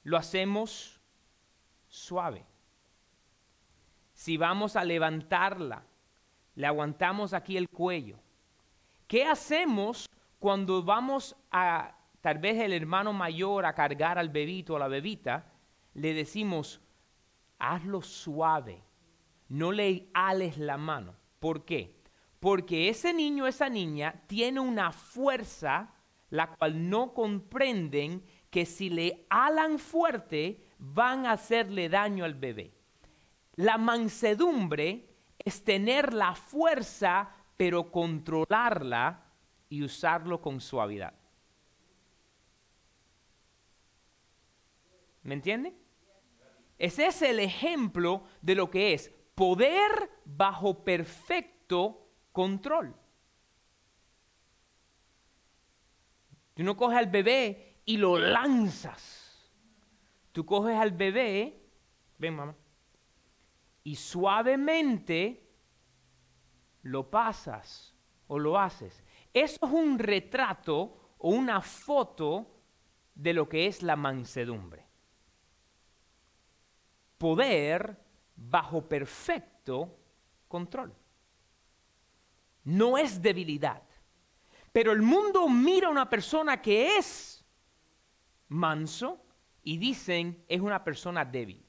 lo 0.05 0.17
hacemos 0.17 1.01
suave. 1.89 2.45
Si 4.15 4.37
vamos 4.37 4.77
a 4.77 4.85
levantarla, 4.85 5.85
le 6.55 6.67
aguantamos 6.67 7.35
aquí 7.35 7.57
el 7.57 7.69
cuello. 7.69 8.19
¿Qué 9.09 9.25
hacemos 9.25 10.09
cuando 10.39 10.83
vamos 10.83 11.35
a, 11.51 11.97
tal 12.21 12.39
vez 12.39 12.61
el 12.61 12.75
hermano 12.75 13.15
mayor, 13.15 13.65
a 13.65 13.73
cargar 13.73 14.19
al 14.19 14.29
bebito 14.29 14.75
o 14.75 14.79
la 14.79 14.87
bebita? 14.87 15.51
Le 15.95 16.13
decimos, 16.13 16.83
hazlo 17.59 18.03
suave, 18.03 18.85
no 19.49 19.73
le 19.73 20.11
ales 20.13 20.59
la 20.59 20.77
mano. 20.77 21.15
¿Por 21.41 21.65
qué? 21.65 21.97
Porque 22.39 22.91
ese 22.91 23.15
niño, 23.15 23.47
esa 23.47 23.71
niña, 23.71 24.23
tiene 24.27 24.61
una 24.61 24.93
fuerza 24.93 25.95
la 26.29 26.49
cual 26.49 26.91
no 26.91 27.15
comprenden 27.15 28.23
que 28.51 28.67
si 28.67 28.91
le 28.91 29.27
alan 29.31 29.79
fuerte 29.79 30.63
van 30.79 31.25
a 31.25 31.33
hacerle 31.33 31.89
daño 31.89 32.27
al 32.27 32.35
bebé. 32.35 32.75
La 33.55 33.79
mansedumbre 33.79 35.09
es 35.39 35.65
tener 35.65 36.13
la 36.13 36.35
fuerza, 36.35 37.31
pero 37.59 37.91
controlarla 37.91 39.21
y 39.69 39.83
usarlo 39.83 40.41
con 40.41 40.61
suavidad. 40.61 41.13
¿Me 45.25 45.35
entiende? 45.35 45.75
Ese 46.79 47.07
es 47.07 47.21
el 47.21 47.41
ejemplo 47.41 48.23
de 48.41 48.55
lo 48.55 48.71
que 48.71 48.95
es 48.95 49.13
poder 49.35 49.91
bajo 50.25 50.85
perfecto 50.85 52.09
control. 52.31 52.95
Tú 56.55 56.63
no 56.63 56.77
coges 56.77 56.99
al 56.99 57.09
bebé 57.09 57.83
y 57.85 57.97
lo 57.97 58.19
lanzas. 58.19 59.51
Tú 60.31 60.47
coges 60.47 60.77
al 60.77 60.93
bebé, 60.93 61.61
ven 62.19 62.37
mamá, 62.37 62.57
y 63.83 63.97
suavemente 63.97 65.48
lo 66.89 67.11
pasas 67.11 67.95
o 68.27 68.39
lo 68.39 68.59
haces. 68.59 69.03
Eso 69.33 69.67
es 69.67 69.73
un 69.73 69.99
retrato 69.99 71.15
o 71.19 71.31
una 71.31 71.61
foto 71.61 72.47
de 73.15 73.35
lo 73.35 73.49
que 73.49 73.67
es 73.67 73.83
la 73.83 73.97
mansedumbre. 73.97 74.87
Poder 77.19 77.99
bajo 78.37 78.89
perfecto 78.89 79.99
control. 80.47 80.95
No 82.65 82.97
es 82.97 83.21
debilidad. 83.21 83.83
Pero 84.73 84.93
el 84.93 85.03
mundo 85.03 85.49
mira 85.49 85.89
a 85.89 85.91
una 85.91 86.09
persona 86.09 86.63
que 86.63 86.97
es 86.97 87.45
manso 88.49 89.21
y 89.63 89.77
dicen 89.77 90.45
es 90.49 90.61
una 90.61 90.85
persona 90.85 91.25
débil. 91.25 91.65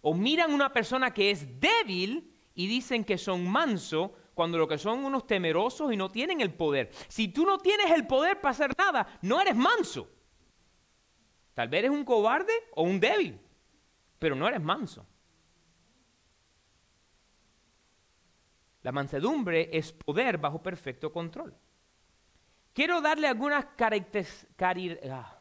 O 0.00 0.14
miran 0.14 0.52
una 0.52 0.72
persona 0.72 1.12
que 1.12 1.30
es 1.30 1.60
débil 1.60 2.33
y 2.54 2.66
dicen 2.66 3.04
que 3.04 3.18
son 3.18 3.48
manso 3.48 4.14
cuando 4.34 4.58
lo 4.58 4.66
que 4.66 4.78
son 4.78 5.04
unos 5.04 5.26
temerosos 5.26 5.92
y 5.92 5.96
no 5.96 6.10
tienen 6.10 6.40
el 6.40 6.52
poder. 6.52 6.90
Si 7.08 7.28
tú 7.28 7.46
no 7.46 7.58
tienes 7.58 7.90
el 7.90 8.06
poder 8.06 8.40
para 8.40 8.50
hacer 8.50 8.72
nada, 8.76 9.18
no 9.22 9.40
eres 9.40 9.56
manso. 9.56 10.08
Tal 11.54 11.68
vez 11.68 11.80
eres 11.80 11.90
un 11.92 12.04
cobarde 12.04 12.52
o 12.72 12.82
un 12.82 12.98
débil, 12.98 13.40
pero 14.18 14.34
no 14.34 14.48
eres 14.48 14.60
manso. 14.60 15.06
La 18.82 18.92
mansedumbre 18.92 19.70
es 19.72 19.92
poder 19.92 20.36
bajo 20.36 20.62
perfecto 20.62 21.12
control. 21.12 21.56
Quiero 22.74 23.00
darle 23.00 23.28
algunas 23.28 23.64
características. 23.76 25.10
Ah. 25.10 25.38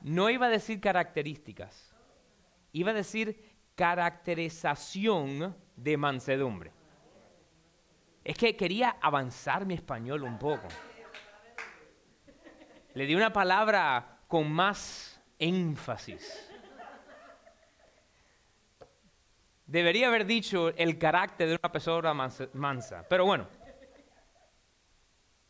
No 0.00 0.30
iba 0.30 0.46
a 0.46 0.48
decir 0.48 0.80
características, 0.80 1.91
iba 2.72 2.90
a 2.90 2.94
decir 2.94 3.52
caracterización 3.74 5.56
de 5.76 5.96
mansedumbre. 5.96 6.72
Es 8.24 8.36
que 8.36 8.56
quería 8.56 8.96
avanzar 9.00 9.66
mi 9.66 9.74
español 9.74 10.22
un 10.22 10.38
poco. 10.38 10.68
Le 12.94 13.06
di 13.06 13.14
una 13.14 13.32
palabra 13.32 14.20
con 14.28 14.50
más 14.50 15.20
énfasis. 15.38 16.48
Debería 19.66 20.08
haber 20.08 20.26
dicho 20.26 20.68
el 20.76 20.98
carácter 20.98 21.48
de 21.48 21.58
una 21.62 21.72
persona 21.72 22.12
mansa, 22.52 23.06
pero 23.08 23.24
bueno. 23.24 23.48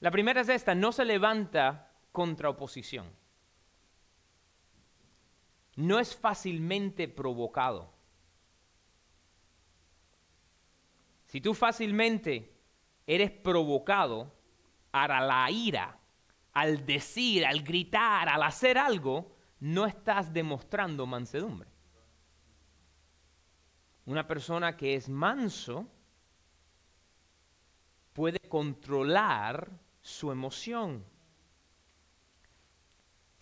La 0.00 0.11
primera 0.11 0.41
es 0.41 0.49
esta, 0.49 0.75
no 0.75 0.93
se 0.93 1.05
levanta 1.05 1.91
contra 2.11 2.49
oposición. 2.49 3.22
No 5.76 5.99
es 5.99 6.14
fácilmente 6.14 7.09
provocado. 7.09 7.91
Si 11.26 11.41
tú 11.41 11.55
fácilmente 11.55 12.52
eres 13.07 13.31
provocado 13.31 14.33
a 14.93 15.07
la 15.21 15.50
ira, 15.50 15.99
al 16.52 16.85
decir, 16.85 17.47
al 17.47 17.62
gritar, 17.62 18.29
al 18.29 18.43
hacer 18.43 18.76
algo, 18.76 19.35
no 19.61 19.87
estás 19.87 20.33
demostrando 20.33 21.07
mansedumbre. 21.07 21.71
Una 24.05 24.26
persona 24.26 24.76
que 24.76 24.95
es 24.95 25.09
manso 25.09 25.87
puede 28.12 28.41
controlar 28.41 29.71
su 30.00 30.31
emoción. 30.31 31.05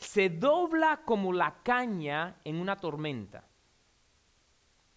Se 0.00 0.28
dobla 0.28 1.02
como 1.04 1.32
la 1.32 1.62
caña 1.62 2.40
en 2.42 2.56
una 2.56 2.74
tormenta, 2.76 3.44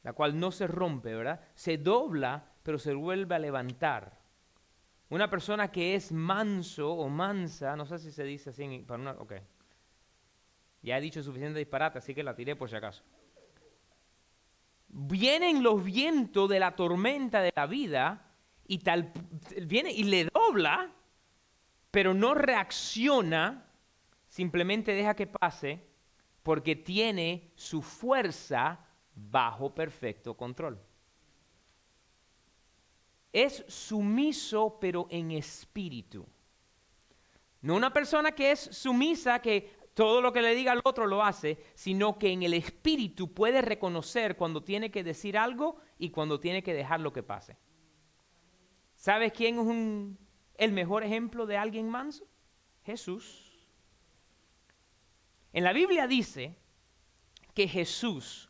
la 0.01 0.13
cual 0.13 0.39
no 0.39 0.51
se 0.51 0.65
rompe, 0.65 1.13
¿verdad? 1.13 1.41
Se 1.53 1.77
dobla, 1.77 2.51
pero 2.63 2.79
se 2.79 2.93
vuelve 2.93 3.36
a 3.36 3.39
levantar. 3.39 4.19
Una 5.10 5.29
persona 5.29 5.72
que 5.72 5.93
es 5.93 6.12
manso 6.12 6.91
o 6.91 7.07
mansa, 7.10 7.75
no 7.75 7.86
sé 7.86 8.00
si 8.00 8.12
se 8.12 8.24
dice 8.24 8.50
así, 8.50 8.86
una, 8.89 9.12
ok. 9.12 9.33
Ya 10.81 10.98
he 10.98 11.01
dicho 11.01 11.22
suficiente 11.22 11.60
disparate, 11.60 12.00
así 12.00 12.15
que 12.15 12.24
la 12.24 12.36
tiré 12.36 12.55
por 12.55 12.69
si 12.69 12.75
acaso 12.75 13.03
vienen 14.93 15.63
los 15.63 15.83
vientos 15.83 16.48
de 16.50 16.60
la 16.60 16.75
tormenta 16.75 17.41
de 17.41 17.51
la 17.55 17.65
vida 17.65 18.29
y 18.67 18.79
tal 18.79 19.12
viene 19.63 19.91
y 19.91 20.03
le 20.03 20.25
dobla, 20.25 20.91
pero 21.91 22.13
no 22.13 22.33
reacciona, 22.33 23.65
simplemente 24.33 24.93
deja 24.93 25.15
que 25.15 25.27
pase 25.27 25.79
porque 26.41 26.75
tiene 26.75 27.51
su 27.53 27.83
fuerza 27.83 28.83
bajo 29.13 29.75
perfecto 29.75 30.35
control. 30.35 30.81
Es 33.31 33.63
sumiso 33.67 34.79
pero 34.81 35.05
en 35.11 35.29
espíritu. 35.33 36.25
No 37.61 37.75
una 37.75 37.93
persona 37.93 38.31
que 38.31 38.49
es 38.49 38.59
sumisa, 38.59 39.39
que 39.39 39.71
todo 39.93 40.19
lo 40.19 40.33
que 40.33 40.41
le 40.41 40.55
diga 40.55 40.71
al 40.71 40.81
otro 40.83 41.05
lo 41.05 41.21
hace, 41.21 41.59
sino 41.75 42.17
que 42.17 42.31
en 42.31 42.41
el 42.41 42.55
espíritu 42.55 43.35
puede 43.35 43.61
reconocer 43.61 44.35
cuando 44.35 44.63
tiene 44.63 44.89
que 44.89 45.03
decir 45.03 45.37
algo 45.37 45.77
y 45.99 46.09
cuando 46.09 46.39
tiene 46.39 46.63
que 46.63 46.73
dejar 46.73 47.01
lo 47.01 47.13
que 47.13 47.21
pase. 47.21 47.55
¿Sabes 48.95 49.31
quién 49.31 49.59
es 49.59 50.17
el 50.57 50.71
mejor 50.71 51.03
ejemplo 51.03 51.45
de 51.45 51.57
alguien 51.57 51.87
manso? 51.87 52.25
Jesús. 52.81 53.42
En 55.53 55.63
la 55.63 55.72
Biblia 55.72 56.07
dice 56.07 56.55
que 57.53 57.67
Jesús, 57.67 58.50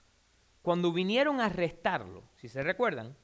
cuando 0.62 0.93
vinieron 0.93 1.41
a 1.41 1.45
arrestarlo, 1.45 2.24
si 2.38 2.48
se 2.48 2.63
recuerdan, 2.63 3.15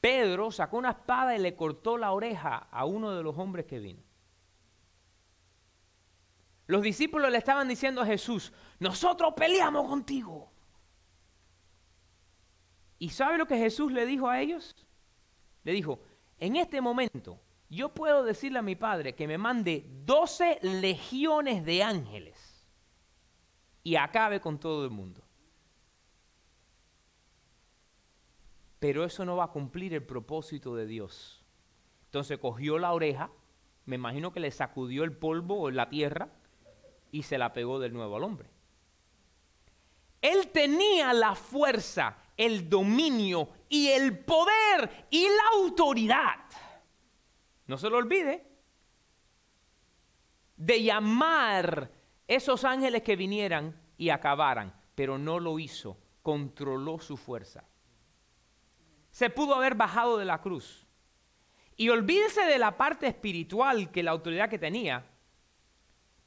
Pedro 0.00 0.52
sacó 0.52 0.76
una 0.76 0.90
espada 0.90 1.34
y 1.34 1.40
le 1.40 1.56
cortó 1.56 1.96
la 1.96 2.12
oreja 2.12 2.68
a 2.70 2.84
uno 2.84 3.12
de 3.12 3.22
los 3.22 3.36
hombres 3.38 3.64
que 3.64 3.78
vino. 3.78 4.02
Los 6.66 6.82
discípulos 6.82 7.32
le 7.32 7.38
estaban 7.38 7.66
diciendo 7.66 8.02
a 8.02 8.06
Jesús, 8.06 8.52
nosotros 8.78 9.32
peleamos 9.34 9.88
contigo. 9.88 10.52
¿Y 12.98 13.08
sabe 13.08 13.38
lo 13.38 13.46
que 13.46 13.56
Jesús 13.56 13.90
le 13.90 14.04
dijo 14.04 14.28
a 14.28 14.40
ellos? 14.40 14.76
Le 15.64 15.72
dijo, 15.72 16.00
en 16.38 16.56
este 16.56 16.82
momento 16.82 17.40
yo 17.68 17.90
puedo 17.90 18.24
decirle 18.24 18.58
a 18.58 18.62
mi 18.62 18.76
Padre 18.76 19.14
que 19.14 19.26
me 19.26 19.38
mande 19.38 19.84
12 20.04 20.60
legiones 20.62 21.64
de 21.64 21.82
ángeles 21.82 22.66
y 23.82 23.96
acabe 23.96 24.40
con 24.40 24.58
todo 24.58 24.84
el 24.84 24.90
mundo. 24.90 25.22
Pero 28.78 29.04
eso 29.04 29.24
no 29.24 29.36
va 29.36 29.44
a 29.44 29.52
cumplir 29.52 29.92
el 29.94 30.04
propósito 30.04 30.74
de 30.76 30.86
Dios. 30.86 31.44
Entonces 32.04 32.38
cogió 32.38 32.78
la 32.78 32.92
oreja 32.92 33.30
me 33.88 33.96
imagino 33.96 34.34
que 34.34 34.40
le 34.40 34.50
sacudió 34.50 35.02
el 35.02 35.16
polvo 35.16 35.62
o 35.62 35.70
la 35.70 35.88
tierra 35.88 36.28
y 37.10 37.22
se 37.22 37.38
la 37.38 37.54
pegó 37.54 37.80
de 37.80 37.88
nuevo 37.88 38.16
al 38.16 38.24
hombre. 38.24 38.50
Él 40.20 40.48
tenía 40.48 41.14
la 41.14 41.34
fuerza, 41.34 42.18
el 42.36 42.68
dominio 42.68 43.48
y 43.70 43.88
el 43.88 44.18
poder 44.18 45.06
y 45.10 45.22
la 45.22 45.62
autoridad. 45.62 46.34
No 47.68 47.76
se 47.78 47.88
lo 47.88 47.98
olvide 47.98 48.46
de 50.56 50.82
llamar 50.82 51.92
esos 52.26 52.64
ángeles 52.64 53.02
que 53.02 53.14
vinieran 53.14 53.80
y 53.96 54.08
acabaran, 54.08 54.74
pero 54.94 55.18
no 55.18 55.38
lo 55.38 55.58
hizo, 55.58 55.98
controló 56.22 56.98
su 56.98 57.16
fuerza. 57.16 57.64
Se 59.10 59.30
pudo 59.30 59.54
haber 59.54 59.74
bajado 59.74 60.16
de 60.16 60.24
la 60.24 60.40
cruz. 60.40 60.86
Y 61.76 61.90
olvídese 61.90 62.42
de 62.42 62.58
la 62.58 62.76
parte 62.76 63.06
espiritual 63.06 63.90
que 63.92 64.02
la 64.02 64.10
autoridad 64.10 64.48
que 64.48 64.58
tenía, 64.58 65.06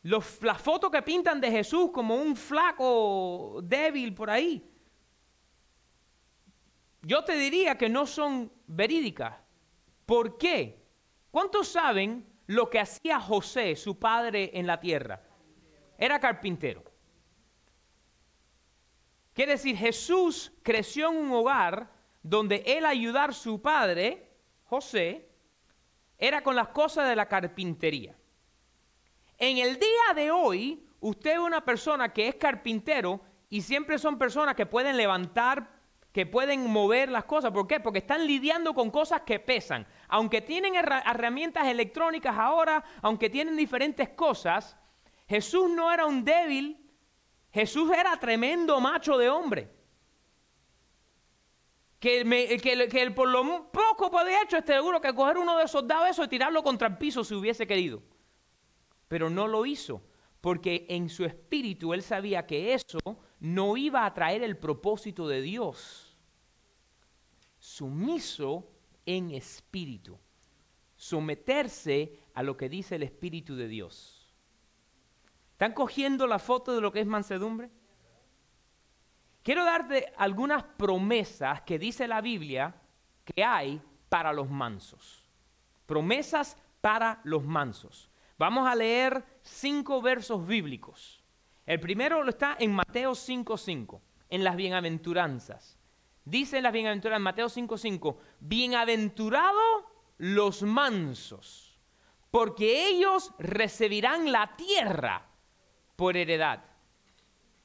las 0.03 0.61
fotos 0.61 0.91
que 0.91 1.01
pintan 1.01 1.41
de 1.41 1.51
Jesús 1.51 1.89
como 1.91 2.15
un 2.15 2.35
flaco 2.35 3.59
débil 3.63 4.13
por 4.13 4.29
ahí, 4.29 4.71
yo 7.01 7.23
te 7.23 7.35
diría 7.35 7.77
que 7.77 7.89
no 7.89 8.05
son 8.05 8.51
verídicas. 8.67 9.35
¿Por 10.05 10.37
qué? 10.37 10.80
¿Cuántos 11.31 11.69
saben 11.69 12.27
lo 12.47 12.69
que 12.69 12.79
hacía 12.79 13.19
José, 13.19 13.75
su 13.75 13.97
padre, 13.97 14.51
en 14.53 14.67
la 14.67 14.79
tierra? 14.79 15.23
Era 15.97 16.19
carpintero. 16.19 16.83
Quiere 19.33 19.53
decir, 19.53 19.77
Jesús 19.77 20.51
creció 20.61 21.09
en 21.09 21.17
un 21.17 21.31
hogar 21.31 21.89
donde 22.21 22.63
él 22.65 22.85
ayudar 22.85 23.29
a 23.29 23.33
su 23.33 23.61
padre, 23.61 24.29
José, 24.65 25.29
era 26.17 26.43
con 26.43 26.55
las 26.55 26.67
cosas 26.67 27.07
de 27.07 27.15
la 27.15 27.27
carpintería. 27.27 28.15
En 29.37 29.57
el 29.57 29.79
día 29.79 30.13
de 30.13 30.29
hoy, 30.29 30.85
usted 30.99 31.31
es 31.31 31.39
una 31.39 31.65
persona 31.65 32.13
que 32.13 32.27
es 32.27 32.35
carpintero 32.35 33.21
y 33.49 33.61
siempre 33.61 33.97
son 33.97 34.19
personas 34.19 34.55
que 34.55 34.65
pueden 34.65 34.97
levantar, 34.97 35.80
que 36.11 36.25
pueden 36.25 36.69
mover 36.69 37.09
las 37.09 37.25
cosas. 37.25 37.51
¿Por 37.51 37.67
qué? 37.67 37.79
Porque 37.79 37.99
están 37.99 38.25
lidiando 38.25 38.73
con 38.73 38.91
cosas 38.91 39.21
que 39.21 39.39
pesan. 39.39 39.87
Aunque 40.07 40.41
tienen 40.41 40.75
herramientas 40.75 41.67
electrónicas 41.67 42.37
ahora, 42.37 42.83
aunque 43.01 43.29
tienen 43.29 43.55
diferentes 43.55 44.09
cosas, 44.09 44.77
Jesús 45.27 45.69
no 45.69 45.91
era 45.91 46.05
un 46.05 46.23
débil, 46.23 46.77
Jesús 47.51 47.91
era 47.91 48.17
tremendo 48.17 48.79
macho 48.79 49.17
de 49.17 49.29
hombre. 49.29 49.71
Que, 51.99 52.59
que, 52.61 53.11
por 53.11 53.29
lo 53.29 53.71
poco 53.71 54.09
podía 54.09 54.41
hecho, 54.41 54.57
este 54.57 54.73
seguro 54.73 54.99
que 54.99 55.13
coger 55.13 55.37
uno 55.37 55.57
de 55.57 55.65
esos 55.65 55.87
dados 55.87 56.17
y 56.17 56.27
tirarlo 56.27 56.63
contra 56.63 56.87
el 56.87 56.97
piso 56.97 57.23
si 57.23 57.35
hubiese 57.35 57.67
querido 57.67 58.01
pero 59.11 59.29
no 59.29 59.45
lo 59.45 59.65
hizo, 59.65 60.01
porque 60.39 60.85
en 60.87 61.09
su 61.09 61.25
espíritu 61.25 61.93
él 61.93 62.01
sabía 62.01 62.47
que 62.47 62.73
eso 62.73 62.97
no 63.41 63.75
iba 63.75 64.05
a 64.05 64.13
traer 64.13 64.43
el 64.43 64.55
propósito 64.55 65.27
de 65.27 65.41
Dios. 65.41 66.15
Sumiso 67.57 68.71
en 69.05 69.31
espíritu, 69.31 70.17
someterse 70.95 72.19
a 72.35 72.43
lo 72.43 72.55
que 72.55 72.69
dice 72.69 72.95
el 72.95 73.03
espíritu 73.03 73.55
de 73.55 73.67
Dios. 73.67 74.31
¿Están 75.53 75.73
cogiendo 75.73 76.27
la 76.27 76.37
foto 76.37 76.73
de 76.73 76.81
lo 76.81 76.91
que 76.91 77.01
es 77.01 77.07
mansedumbre? 77.07 77.71
Quiero 79.41 79.65
darte 79.65 80.13
algunas 80.17 80.63
promesas 80.63 81.61
que 81.61 81.79
dice 81.79 82.07
la 82.07 82.21
Biblia 82.21 82.75
que 83.25 83.43
hay 83.43 83.81
para 84.07 84.33
los 84.33 84.51
mansos. 84.51 85.27
Promesas 85.87 86.57
para 86.79 87.21
los 87.23 87.43
mansos. 87.43 88.11
Vamos 88.37 88.67
a 88.67 88.75
leer 88.75 89.25
cinco 89.41 89.99
versos 89.99 90.45
bíblicos. 90.45 91.20
El 91.71 91.79
primero 91.79 92.21
lo 92.21 92.31
está 92.31 92.57
en 92.59 92.73
Mateo 92.73 93.11
5.5, 93.11 94.01
en 94.29 94.43
las 94.43 94.57
bienaventuranzas. 94.57 95.79
Dice 96.25 96.57
en 96.57 96.63
las 96.63 96.73
bienaventuranzas, 96.73 97.19
en 97.19 97.23
Mateo 97.23 97.47
5.5, 97.47 98.17
bienaventurados 98.41 99.85
los 100.17 100.63
mansos, 100.63 101.79
porque 102.29 102.89
ellos 102.89 103.31
recibirán 103.39 104.33
la 104.33 104.53
tierra 104.57 105.29
por 105.95 106.17
heredad. 106.17 106.61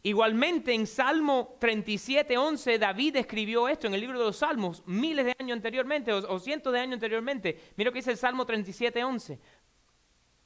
Igualmente 0.05 0.73
en 0.73 0.87
Salmo 0.87 1.59
37.11 1.61 2.79
David 2.79 3.17
escribió 3.17 3.67
esto 3.67 3.89
en 3.89 3.95
el 3.95 4.01
libro 4.01 4.21
de 4.21 4.27
los 4.27 4.37
Salmos 4.37 4.85
miles 4.87 5.25
de 5.25 5.35
años 5.37 5.57
anteriormente 5.57 6.13
o, 6.13 6.19
o 6.33 6.39
cientos 6.39 6.73
de 6.73 6.79
años 6.79 6.95
anteriormente. 6.95 7.73
Mira 7.75 7.89
lo 7.89 7.93
que 7.93 7.99
dice 7.99 8.13
el 8.13 8.19
Salmo 8.19 8.47
37.11 8.47 9.41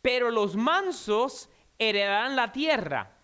pero 0.00 0.30
los 0.30 0.56
mansos 0.56 1.50
heredarán 1.78 2.36
la 2.36 2.52
tierra 2.52 3.19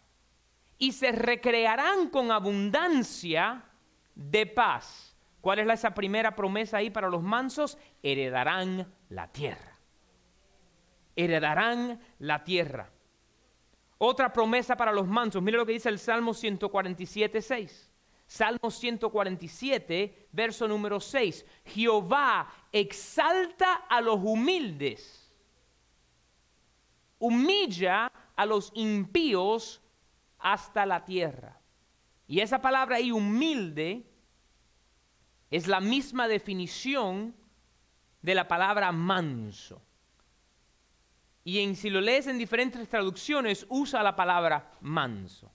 y 0.79 0.93
se 0.93 1.13
recrearán 1.13 2.09
con 2.11 2.31
abundancia 2.31 3.65
de 4.15 4.47
paz. 4.47 5.17
¿Cuál 5.41 5.61
es 5.61 5.69
esa 5.69 5.95
primera 5.95 6.35
promesa 6.35 6.79
ahí 6.79 6.91
para 6.91 7.09
los 7.09 7.23
mansos? 7.23 7.79
Heredarán 8.03 8.93
la 9.09 9.31
tierra. 9.33 9.79
Heredarán 11.15 12.01
la 12.19 12.43
tierra. 12.45 12.91
Otra 13.99 14.33
promesa 14.33 14.77
para 14.77 14.93
los 14.93 15.07
mansos. 15.07 15.43
Mire 15.43 15.57
lo 15.57 15.65
que 15.65 15.73
dice 15.73 15.89
el 15.89 15.99
Salmo 15.99 16.35
147, 16.35 17.41
6. 17.41 17.93
Salmo 18.27 18.71
147, 18.71 20.29
verso 20.33 20.67
número 20.67 20.99
6. 20.99 21.47
Jehová 21.65 22.53
exalta 22.73 23.87
a 23.89 24.01
los 24.01 24.19
humildes 24.23 25.27
humilla 27.19 28.13
a 28.35 28.47
los 28.47 28.71
impíos 28.75 29.81
hasta 30.53 30.87
la 30.87 31.05
tierra. 31.05 31.61
Y 32.29 32.39
esa 32.39 32.61
palabra 32.61 32.97
ahí, 32.97 33.11
humilde, 33.11 34.09
es 35.51 35.67
la 35.67 35.81
misma 35.81 36.29
definición 36.29 37.35
de 38.23 38.35
la 38.37 38.47
palabra 38.47 38.93
manso. 38.93 39.83
Y 41.43 41.59
en, 41.59 41.75
si 41.75 41.91
lo 41.91 42.01
lees 42.01 42.29
en 42.29 42.39
diferentes 42.39 42.89
traducciones, 42.89 43.67
usa 43.69 44.05
la 44.05 44.15
palabra 44.15 44.71
manso. 44.83 45.53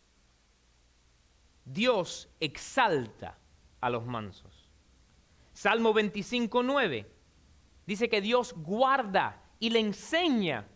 Dios 1.64 2.28
exalta 2.42 3.38
a 3.80 3.90
los 3.90 4.06
mansos. 4.06 4.70
Salmo 5.54 5.94
25, 5.94 6.64
9 6.64 7.12
dice 7.86 8.10
que 8.10 8.20
Dios 8.20 8.54
guarda 8.58 9.42
y 9.58 9.70
le 9.70 9.80
enseña 9.80 10.68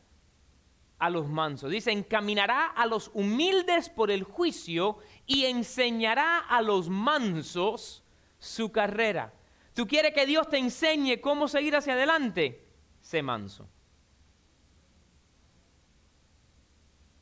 a 1.00 1.10
los 1.10 1.28
mansos. 1.28 1.72
Dice, 1.72 1.92
encaminará 1.92 2.68
a 2.68 2.86
los 2.86 3.12
humildes 3.14 3.90
por 3.90 4.12
el 4.12 4.24
juicio 4.24 4.98
y 5.26 5.46
enseñará 5.46 6.40
a 6.40 6.62
los 6.62 6.90
mansos 6.90 8.04
su 8.40 8.72
carrera. 8.72 9.34
¿Tú 9.74 9.88
quieres 9.88 10.14
que 10.14 10.26
Dios 10.26 10.48
te 10.50 10.58
enseñe 10.58 11.20
cómo 11.22 11.48
seguir 11.48 11.76
hacia 11.76 11.94
adelante? 11.94 12.66
Sé 13.02 13.22
manso. 13.22 13.68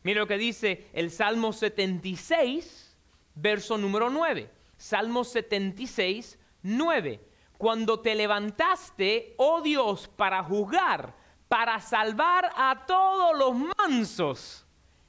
Mira 0.04 0.20
lo 0.20 0.28
que 0.28 0.38
dice 0.38 0.90
el 0.94 1.10
Salmo 1.12 1.54
76, 1.54 2.96
verso 3.36 3.78
número 3.78 4.10
9. 4.10 4.50
Salmo 4.78 5.24
76, 5.24 6.38
9. 6.62 7.22
Cuando 7.58 8.02
te 8.02 8.14
levantaste, 8.14 9.34
oh 9.38 9.62
Dios, 9.62 10.10
para 10.10 10.44
juzgar, 10.44 11.16
para 11.54 11.80
salvar 11.80 12.52
a 12.58 12.84
todos 12.88 13.38
los 13.38 13.54
mansos 13.78 14.66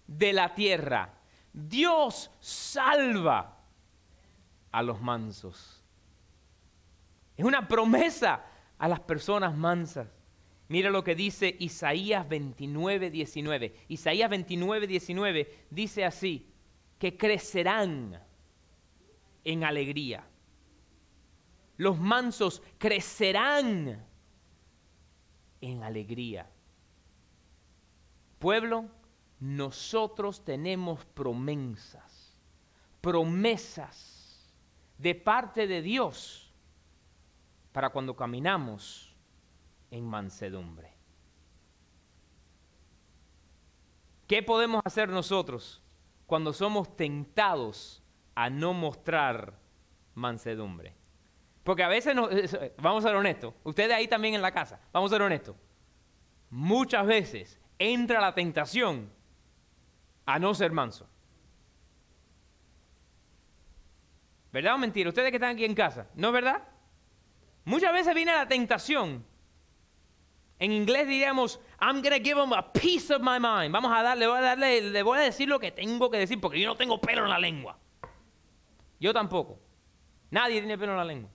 de 0.07 0.30
la 0.35 0.54
tierra. 0.54 1.11
Dios 1.50 2.30
salva 2.38 3.64
a 4.70 4.83
los 4.83 5.00
mansos. 5.00 5.83
Es 7.35 7.46
una 7.46 7.66
promesa 7.66 8.44
a 8.76 8.88
las 8.88 9.00
personas 9.00 9.57
mansas. 9.57 10.07
Mira 10.68 10.90
lo 10.90 11.02
que 11.02 11.14
dice 11.14 11.57
Isaías 11.61 12.28
29, 12.28 13.09
19. 13.09 13.76
Isaías 13.88 14.28
29, 14.28 14.87
19 14.87 15.66
dice 15.70 16.04
así, 16.04 16.52
que 16.98 17.16
crecerán 17.16 18.22
en 19.44 19.64
alegría. 19.64 20.26
Los 21.78 21.98
mansos 21.98 22.61
crecerán 22.76 24.04
en 25.70 25.83
alegría. 25.83 26.50
Pueblo, 28.38 28.87
nosotros 29.40 30.44
tenemos 30.44 31.05
promesas, 31.07 32.38
promesas 33.00 34.55
de 34.98 35.14
parte 35.14 35.66
de 35.66 35.83
Dios 35.83 36.53
para 37.72 37.90
cuando 37.90 38.14
caminamos 38.14 39.14
en 39.90 40.05
mansedumbre. 40.05 40.92
¿Qué 44.27 44.42
podemos 44.42 44.83
hacer 44.85 45.09
nosotros 45.09 45.83
cuando 46.27 46.53
somos 46.53 46.96
tentados 46.96 48.03
a 48.35 48.50
no 48.50 48.72
mostrar 48.74 49.59
mansedumbre? 50.14 50.94
Porque 51.64 51.83
a 51.83 51.88
veces, 51.88 52.14
vamos 52.77 53.05
a 53.05 53.09
ser 53.09 53.16
honestos, 53.16 53.55
ustedes 53.64 53.92
ahí 53.92 54.07
también 54.07 54.35
en 54.35 54.42
la 54.42 54.53
casa, 54.53 54.79
vamos 54.92 55.11
a 55.11 55.14
ser 55.14 55.22
honestos. 55.22 55.57
muchas 56.50 57.07
veces 57.07 57.59
entra 57.79 58.20
la 58.20 58.35
tentación 58.35 59.11
a 60.27 60.38
no 60.38 60.55
ser 60.55 60.70
manso. 60.72 61.09
¿Verdad 64.53 64.74
o 64.74 64.79
mentira? 64.79 65.09
Ustedes 65.09 65.31
que 65.31 65.37
están 65.37 65.55
aquí 65.55 65.64
en 65.64 65.74
casa, 65.74 66.07
¿no 66.14 66.29
es 66.29 66.35
verdad? 66.35 66.62
Muchas 67.64 67.92
veces 67.92 68.14
viene 68.14 68.33
la 68.33 68.46
tentación. 68.46 69.24
En 70.59 70.70
inglés 70.70 71.09
diríamos, 71.09 71.59
I'm 71.81 72.03
going 72.03 72.16
to 72.16 72.22
give 72.22 72.37
them 72.37 72.53
a 72.53 72.72
piece 72.72 73.12
of 73.12 73.20
my 73.20 73.40
mind. 73.40 73.72
Vamos 73.72 73.90
a 73.92 74.03
darle, 74.03 74.27
voy 74.27 74.38
a 74.38 74.42
darle, 74.42 74.81
le 74.81 75.03
voy 75.03 75.18
a 75.18 75.22
decir 75.22 75.48
lo 75.48 75.59
que 75.59 75.72
tengo 75.72 76.11
que 76.11 76.18
decir 76.18 76.40
porque 76.40 76.61
yo 76.61 76.68
no 76.68 76.77
tengo 76.77 77.00
pelo 77.00 77.24
en 77.24 77.31
la 77.31 77.38
lengua. 77.38 77.77
Yo 79.00 79.12
tampoco. 79.12 79.59
Nadie 80.31 80.61
tiene 80.61 80.79
pelo 80.79 80.92
en 80.92 80.98
la 80.98 81.05
lengua. 81.05 81.34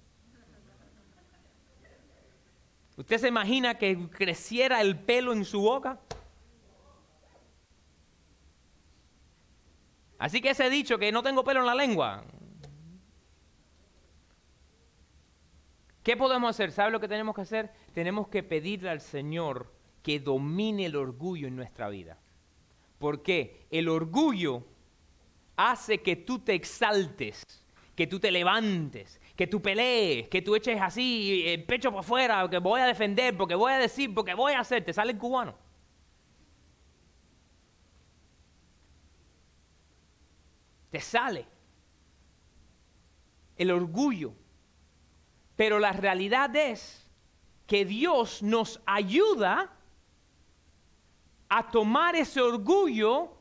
¿Usted 3.00 3.18
se 3.18 3.30
imagina 3.30 3.78
que 3.78 4.10
creciera 4.10 4.82
el 4.82 5.00
pelo 5.00 5.32
en 5.32 5.46
su 5.46 5.62
boca? 5.62 6.02
Así 10.18 10.42
que 10.42 10.50
ese 10.50 10.70
dicho 10.70 10.98
que 11.00 11.10
no 11.10 11.24
tengo 11.24 11.46
pelo 11.46 11.62
en 11.62 11.66
la 11.66 11.76
lengua. 11.76 12.26
¿Qué 16.04 16.18
podemos 16.18 16.50
hacer? 16.50 16.74
¿Sabe 16.74 16.92
lo 16.92 17.00
que 17.00 17.08
tenemos 17.08 17.34
que 17.34 17.42
hacer? 17.44 17.72
Tenemos 17.94 18.28
que 18.28 18.44
pedirle 18.44 18.90
al 18.90 19.00
Señor 19.00 19.74
que 20.04 20.20
domine 20.20 20.88
el 20.88 20.98
orgullo 20.98 21.48
en 21.48 21.56
nuestra 21.56 21.88
vida. 21.88 22.18
Porque 22.98 23.66
el 23.72 23.88
orgullo 23.88 24.66
hace 25.56 26.02
que 26.02 26.18
tú 26.18 26.40
te 26.40 26.54
exaltes, 26.54 27.46
que 27.96 28.08
tú 28.08 28.20
te 28.20 28.30
levantes, 28.30 29.22
que 29.40 29.48
tú 29.48 29.62
pelees, 29.62 30.28
que 30.28 30.42
tú 30.42 30.54
eches 30.54 30.82
así 30.82 31.46
el 31.48 31.64
pecho 31.64 31.92
para 31.92 32.02
afuera, 32.02 32.50
que 32.50 32.58
voy 32.58 32.82
a 32.82 32.86
defender, 32.86 33.38
porque 33.38 33.56
voy 33.56 33.72
a 33.72 33.78
decir, 33.78 34.14
porque 34.14 34.34
voy 34.34 34.52
a 34.52 34.60
hacer, 34.60 34.84
te 34.84 34.92
sale 34.92 35.14
el 35.14 35.18
cubano. 35.18 35.56
Te 40.92 41.00
sale 41.00 41.48
el 43.56 43.72
orgullo. 43.72 44.34
Pero 45.56 45.80
la 45.80 45.94
realidad 45.94 46.54
es 46.58 47.10
que 47.66 47.86
Dios 47.86 48.44
nos 48.44 48.82
ayuda 48.86 49.72
a 51.48 51.72
tomar 51.72 52.18
ese 52.18 52.42
orgullo 52.42 53.38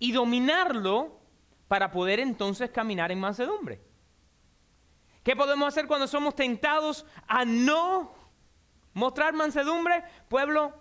y 0.00 0.10
dominarlo 0.10 1.20
para 1.68 1.92
poder 1.92 2.18
entonces 2.18 2.70
caminar 2.70 3.12
en 3.12 3.20
mansedumbre. 3.20 3.87
¿Qué 5.28 5.36
podemos 5.36 5.68
hacer 5.68 5.86
cuando 5.86 6.08
somos 6.08 6.34
tentados 6.34 7.04
a 7.26 7.44
no 7.44 8.14
mostrar 8.94 9.34
mansedumbre? 9.34 10.02
Pueblo, 10.26 10.72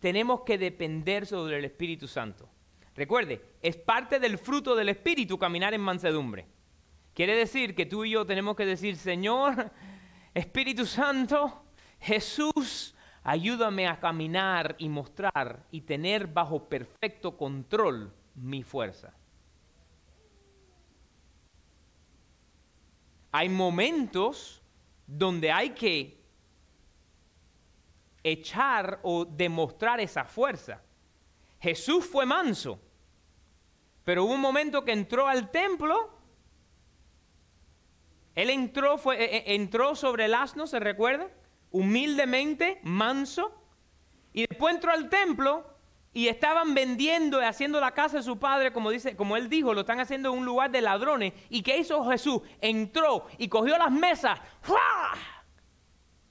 tenemos 0.00 0.40
que 0.40 0.58
depender 0.58 1.24
sobre 1.24 1.60
el 1.60 1.64
Espíritu 1.64 2.08
Santo. 2.08 2.48
Recuerde, 2.96 3.40
es 3.62 3.76
parte 3.76 4.18
del 4.18 4.38
fruto 4.38 4.74
del 4.74 4.88
Espíritu 4.88 5.38
caminar 5.38 5.72
en 5.72 5.82
mansedumbre. 5.82 6.48
Quiere 7.14 7.36
decir 7.36 7.76
que 7.76 7.86
tú 7.86 8.04
y 8.04 8.10
yo 8.10 8.26
tenemos 8.26 8.56
que 8.56 8.66
decir, 8.66 8.96
Señor, 8.96 9.70
Espíritu 10.34 10.84
Santo, 10.84 11.62
Jesús, 12.00 12.96
ayúdame 13.22 13.86
a 13.86 14.00
caminar 14.00 14.74
y 14.78 14.88
mostrar 14.88 15.64
y 15.70 15.82
tener 15.82 16.26
bajo 16.26 16.68
perfecto 16.68 17.36
control 17.36 18.12
mi 18.34 18.64
fuerza. 18.64 19.14
Hay 23.32 23.48
momentos 23.48 24.62
donde 25.06 25.50
hay 25.50 25.70
que 25.70 26.22
echar 28.22 29.00
o 29.02 29.24
demostrar 29.24 30.00
esa 30.00 30.24
fuerza. 30.24 30.82
Jesús 31.58 32.04
fue 32.04 32.26
manso, 32.26 32.78
pero 34.04 34.24
hubo 34.24 34.34
un 34.34 34.40
momento 34.40 34.84
que 34.84 34.92
entró 34.92 35.26
al 35.26 35.50
templo, 35.50 36.12
él 38.34 38.50
entró, 38.50 39.00
e, 39.12 39.24
e, 39.24 39.54
entró 39.54 39.96
sobre 39.96 40.26
el 40.26 40.34
asno, 40.34 40.66
¿se 40.66 40.78
recuerda? 40.78 41.30
Humildemente, 41.70 42.80
manso, 42.82 43.58
y 44.34 44.44
después 44.46 44.74
entró 44.74 44.92
al 44.92 45.08
templo 45.08 45.71
y 46.14 46.28
estaban 46.28 46.74
vendiendo 46.74 47.40
y 47.40 47.44
haciendo 47.44 47.80
la 47.80 47.92
casa 47.92 48.18
de 48.18 48.22
su 48.22 48.38
padre, 48.38 48.72
como, 48.72 48.90
dice, 48.90 49.16
como 49.16 49.36
él 49.36 49.48
dijo, 49.48 49.72
lo 49.72 49.80
están 49.80 50.00
haciendo 50.00 50.32
en 50.32 50.40
un 50.40 50.44
lugar 50.44 50.70
de 50.70 50.82
ladrones. 50.82 51.32
¿Y 51.48 51.62
qué 51.62 51.78
hizo 51.78 52.04
Jesús? 52.04 52.42
Entró 52.60 53.26
y 53.38 53.48
cogió 53.48 53.78
las 53.78 53.90
mesas 53.90 54.38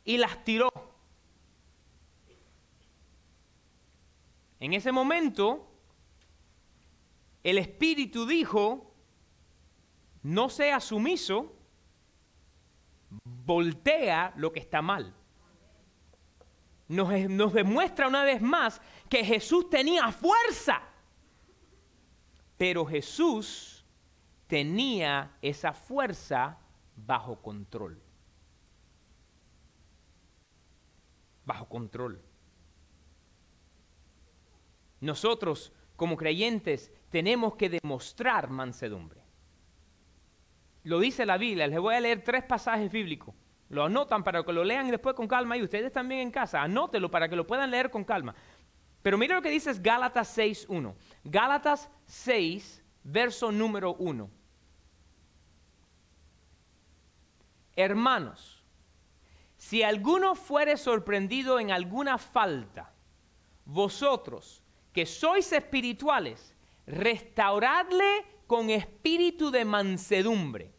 y 0.04 0.18
las 0.18 0.44
tiró. 0.44 0.70
En 4.60 4.74
ese 4.74 4.92
momento, 4.92 5.68
el 7.42 7.58
Espíritu 7.58 8.28
dijo, 8.28 8.94
no 10.22 10.50
sea 10.50 10.80
sumiso, 10.80 11.56
voltea 13.24 14.34
lo 14.36 14.52
que 14.52 14.60
está 14.60 14.84
mal 14.84 15.16
nos, 16.92 17.54
demuestra 17.54 18.08
una 18.08 18.24
vez 18.24 18.42
más 18.42 18.82
que 19.10 19.24
Jesús 19.24 19.70
tenía 19.70 20.12
fuerza. 20.12 20.82
Pero 22.58 22.86
Jesús 22.86 23.86
tenía 24.48 25.32
esa 25.42 25.74
fuerza 25.74 26.58
bajo 26.96 27.42
control. 27.42 28.02
Bajo 31.46 31.68
control. 31.68 32.22
Nosotros, 35.00 35.72
como 35.96 36.18
creyentes, 36.18 36.92
tenemos 37.10 37.56
que 37.56 37.70
demostrar 37.70 38.50
mansedumbre. 38.50 39.22
Lo 40.84 41.00
dice 41.00 41.26
la 41.26 41.38
Biblia. 41.38 41.68
Les 41.68 41.80
voy 41.80 41.96
a 41.96 42.02
leer 42.02 42.24
tres 42.24 42.44
pasajes 42.44 42.92
bíblicos. 42.92 43.34
Lo 43.72 43.86
anotan 43.86 44.22
para 44.22 44.44
que 44.44 44.52
lo 44.52 44.66
lean 44.66 44.92
después 44.92 45.16
con 45.16 45.30
calma 45.30 45.56
y 45.56 45.64
ustedes 45.64 45.94
también 45.94 46.20
en 46.20 46.32
casa, 46.32 46.62
anótelo 46.62 47.10
para 47.10 47.30
que 47.30 47.38
lo 47.38 47.48
puedan 47.48 47.72
leer 47.72 47.90
con 47.90 48.04
calma. 48.04 48.36
Pero 49.02 49.18
mire 49.18 49.34
lo 49.34 49.42
que 49.42 49.50
dice 49.50 49.74
Gálatas 49.80 50.38
6.1. 50.38 50.94
Gálatas 51.24 51.90
6, 52.06 52.84
verso 53.02 53.50
número 53.50 53.94
1. 53.94 54.30
Hermanos, 57.78 58.62
si 59.56 59.84
alguno 59.84 60.36
fuere 60.36 60.76
sorprendido 60.76 61.58
en 61.58 61.72
alguna 61.72 62.18
falta, 62.18 62.92
vosotros 63.64 64.62
que 64.92 65.06
sois 65.06 65.50
espirituales, 65.54 66.54
restauradle 66.86 68.26
con 68.48 68.70
espíritu 68.70 69.50
de 69.50 69.64
mansedumbre 69.64 70.74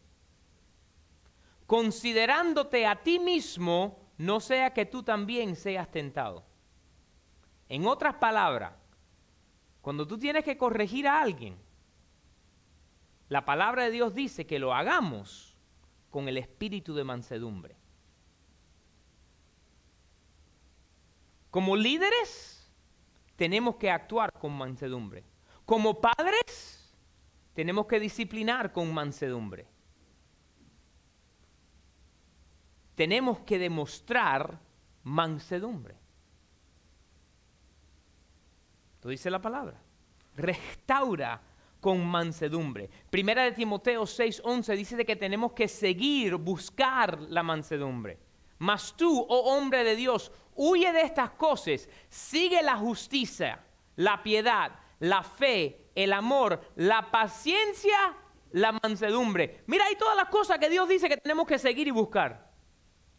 considerándote 1.73 2.85
a 2.85 3.01
ti 3.01 3.17
mismo, 3.17 3.97
no 4.19 4.39
sea 4.39 4.75
que 4.75 4.85
tú 4.85 5.01
también 5.01 5.55
seas 5.55 5.89
tentado. 5.89 6.45
En 7.67 7.87
otras 7.87 8.13
palabras, 8.13 8.73
cuando 9.81 10.05
tú 10.05 10.19
tienes 10.19 10.43
que 10.43 10.55
corregir 10.55 11.07
a 11.07 11.19
alguien, 11.19 11.57
la 13.27 13.43
palabra 13.43 13.85
de 13.85 13.89
Dios 13.89 14.13
dice 14.13 14.45
que 14.45 14.59
lo 14.59 14.71
hagamos 14.71 15.57
con 16.11 16.27
el 16.27 16.37
espíritu 16.37 16.93
de 16.93 17.05
mansedumbre. 17.05 17.75
Como 21.49 21.75
líderes, 21.75 22.71
tenemos 23.35 23.77
que 23.77 23.89
actuar 23.89 24.31
con 24.33 24.55
mansedumbre. 24.55 25.23
Como 25.65 25.99
padres, 25.99 26.95
tenemos 27.55 27.87
que 27.87 27.99
disciplinar 27.99 28.71
con 28.71 28.93
mansedumbre. 28.93 29.72
Tenemos 32.95 33.39
que 33.39 33.59
demostrar 33.59 34.59
mansedumbre. 35.03 35.95
Lo 39.01 39.09
dice 39.09 39.29
la 39.29 39.41
palabra. 39.41 39.81
Restaura 40.35 41.41
con 41.81 42.05
mansedumbre. 42.05 42.89
Primera 43.09 43.43
de 43.43 43.51
Timoteo 43.51 44.03
6:11 44.03 44.75
dice 44.77 44.95
de 44.95 45.05
que 45.05 45.17
tenemos 45.17 45.51
que 45.51 45.67
seguir, 45.67 46.35
buscar 46.35 47.19
la 47.19 47.43
mansedumbre. 47.43 48.17
Mas 48.59 48.95
tú, 48.95 49.19
oh 49.27 49.55
hombre 49.55 49.83
de 49.83 49.95
Dios, 49.95 50.31
huye 50.55 50.93
de 50.93 51.01
estas 51.01 51.31
cosas, 51.31 51.89
sigue 52.07 52.61
la 52.63 52.77
justicia, 52.77 53.61
la 53.97 54.23
piedad, 54.23 54.71
la 54.99 55.23
fe, 55.23 55.89
el 55.95 56.13
amor, 56.13 56.61
la 56.75 57.11
paciencia, 57.11 58.15
la 58.51 58.71
mansedumbre. 58.81 59.63
Mira 59.67 59.85
ahí 59.85 59.95
todas 59.97 60.15
las 60.15 60.29
cosas 60.29 60.59
que 60.59 60.69
Dios 60.69 60.87
dice 60.87 61.09
que 61.09 61.17
tenemos 61.17 61.45
que 61.45 61.59
seguir 61.59 61.87
y 61.87 61.91
buscar. 61.91 62.52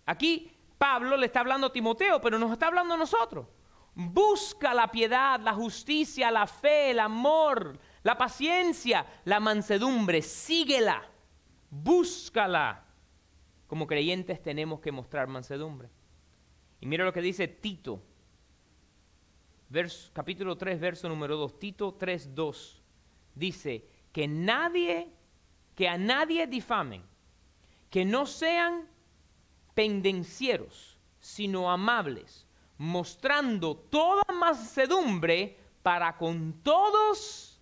Aquí 0.06 0.50
Pablo 0.76 1.16
le 1.16 1.26
está 1.26 1.40
hablando 1.40 1.68
a 1.68 1.72
Timoteo, 1.72 2.20
pero 2.20 2.38
nos 2.38 2.52
está 2.52 2.66
hablando 2.66 2.94
a 2.94 2.98
nosotros. 2.98 3.46
Busca 3.94 4.74
la 4.74 4.90
piedad, 4.90 5.40
la 5.40 5.54
justicia, 5.54 6.30
la 6.30 6.46
fe, 6.46 6.90
el 6.90 6.98
amor, 6.98 7.78
la 8.02 8.18
paciencia, 8.18 9.06
la 9.24 9.40
mansedumbre. 9.40 10.20
Síguela, 10.20 11.08
búscala. 11.70 12.84
Como 13.66 13.86
creyentes 13.86 14.42
tenemos 14.42 14.80
que 14.80 14.92
mostrar 14.92 15.28
mansedumbre. 15.28 15.90
Y 16.80 16.86
mira 16.86 17.04
lo 17.04 17.12
que 17.12 17.22
dice 17.22 17.48
Tito, 17.48 18.02
capítulo 20.12 20.56
3, 20.56 20.78
verso 20.78 21.08
número 21.08 21.36
2, 21.36 21.58
Tito 21.58 21.94
3, 21.94 22.34
2, 22.34 22.82
dice 23.34 23.88
que 24.12 24.28
nadie, 24.28 25.10
que 25.74 25.88
a 25.88 25.96
nadie 25.96 26.46
difamen, 26.46 27.02
que 27.90 28.04
no 28.04 28.26
sean 28.26 28.88
pendencieros, 29.74 30.98
sino 31.20 31.70
amables, 31.70 32.46
mostrando 32.78 33.76
toda 33.76 34.22
mansedumbre 34.32 35.58
para 35.82 36.16
con 36.16 36.52
todos 36.62 37.60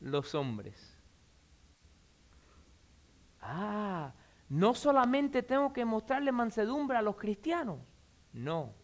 los 0.00 0.34
hombres. 0.34 0.96
Ah, 3.40 4.12
no 4.48 4.74
solamente 4.74 5.42
tengo 5.42 5.72
que 5.72 5.84
mostrarle 5.84 6.32
mansedumbre 6.32 6.96
a 6.98 7.02
los 7.02 7.16
cristianos, 7.16 7.78
no, 8.32 8.74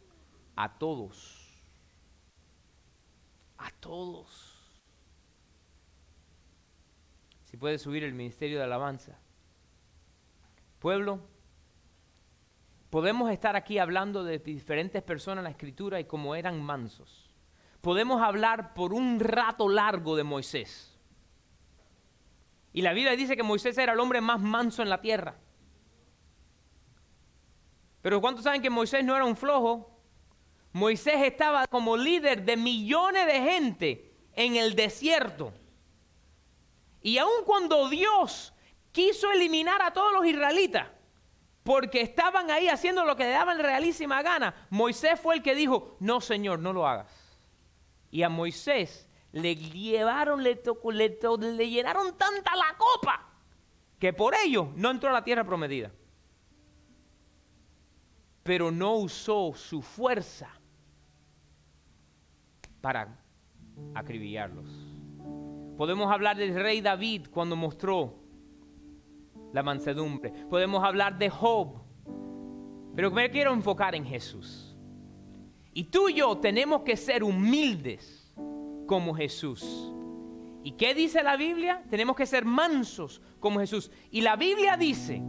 a 0.55 0.79
todos. 0.79 1.43
A 3.59 3.71
todos. 3.81 4.55
Si 7.45 7.57
puede 7.57 7.79
subir 7.79 8.05
el 8.05 8.13
ministerio 8.13 8.59
de 8.59 8.65
alabanza. 8.65 9.19
Pueblo, 10.79 11.21
podemos 12.97 13.31
estar 13.31 13.57
aquí 13.57 13.79
hablando 13.79 14.25
de 14.25 14.39
diferentes 14.39 15.03
personas 15.03 15.41
en 15.41 15.45
la 15.45 15.51
escritura 15.51 16.01
y 16.01 16.07
cómo 16.07 16.35
eran 16.35 16.63
mansos. 16.63 17.29
Podemos 17.83 18.23
hablar 18.23 18.73
por 18.73 18.95
un 18.95 19.21
rato 19.21 19.69
largo 19.69 20.17
de 20.17 20.25
Moisés. 20.25 20.99
Y 22.73 22.81
la 22.81 22.95
Biblia 22.95 23.15
dice 23.15 23.37
que 23.37 23.43
Moisés 23.43 23.77
era 23.77 23.93
el 23.93 24.01
hombre 24.01 24.23
más 24.23 24.41
manso 24.41 24.81
en 24.81 24.89
la 24.89 25.03
tierra. 25.03 25.37
Pero 28.01 28.19
¿cuántos 28.23 28.45
saben 28.45 28.63
que 28.63 28.71
Moisés 28.71 29.05
no 29.05 29.15
era 29.15 29.27
un 29.27 29.37
flojo? 29.37 30.01
Moisés 30.73 31.17
estaba 31.23 31.67
como 31.67 31.99
líder 31.99 32.47
de 32.47 32.57
millones 32.57 33.27
de 33.27 33.43
gente 33.43 34.15
en 34.33 34.57
el 34.57 34.75
desierto. 34.75 35.53
Y 37.03 37.19
aun 37.19 37.45
cuando 37.45 37.91
Dios 37.91 38.55
quiso 38.91 39.31
eliminar 39.33 39.83
a 39.83 39.93
todos 39.93 40.15
los 40.15 40.25
israelitas, 40.25 40.96
porque 41.67 42.01
estaban 42.01 42.49
ahí 42.49 42.69
haciendo 42.69 43.05
lo 43.05 43.17
que 43.17 43.25
le 43.25 43.31
daban 43.31 43.59
realísima 43.59 44.23
gana, 44.23 44.55
Moisés 44.71 45.19
fue 45.19 45.35
el 45.35 45.43
que 45.43 45.57
dijo, 45.57 45.97
no 45.99 46.21
Señor, 46.21 46.61
no 46.61 46.73
lo 46.73 46.87
hagas. 46.87 47.37
Y 48.13 48.23
a 48.23 48.29
Moisés 48.29 49.09
le 49.33 49.57
llevaron, 49.57 50.45
le, 50.45 50.63
le 50.63 51.69
llenaron 51.69 52.17
tanta 52.17 52.55
la 52.55 52.77
copa, 52.79 53.29
que 53.99 54.13
por 54.13 54.37
ello 54.37 54.71
no 54.77 54.93
entró 54.93 55.11
a 55.11 55.15
la 55.15 55.25
tierra 55.25 55.43
prometida. 55.43 55.91
Pero 58.45 58.71
no 58.71 58.95
usó 58.95 59.53
su 59.57 59.83
fuerza 59.83 60.49
para 62.81 63.19
acribillarlos. 63.93 64.71
Podemos 65.77 66.13
hablar 66.13 66.37
del 66.37 66.55
rey 66.55 66.81
David 66.81 67.27
cuando 67.33 67.57
mostró 67.57 68.21
la 69.57 69.63
mansedumbre. 69.63 70.31
Podemos 70.51 70.85
hablar 70.85 71.17
de 71.17 71.31
Job. 71.31 71.81
Pero 72.95 73.11
me 73.11 73.31
quiero 73.31 73.55
enfocar 73.55 73.95
en 73.95 74.05
Jesús. 74.05 74.77
Y 75.73 75.85
tú 75.85 76.11
y 76.11 76.15
yo 76.15 76.37
tenemos 76.37 76.83
que 76.83 76.95
ser 76.95 77.25
humildes 77.25 78.35
como 78.87 79.15
Jesús. 79.15 79.95
¿Y 80.63 80.73
qué 80.73 80.93
dice 80.93 81.23
la 81.23 81.39
Biblia? 81.39 81.83
Tenemos 81.89 82.17
que 82.17 82.27
ser 82.27 82.45
mansos 82.45 83.23
como 83.41 83.59
Jesús. 83.59 83.91
Y 84.11 84.21
la 84.21 84.37
Biblia 84.37 84.77
dice 84.77 85.23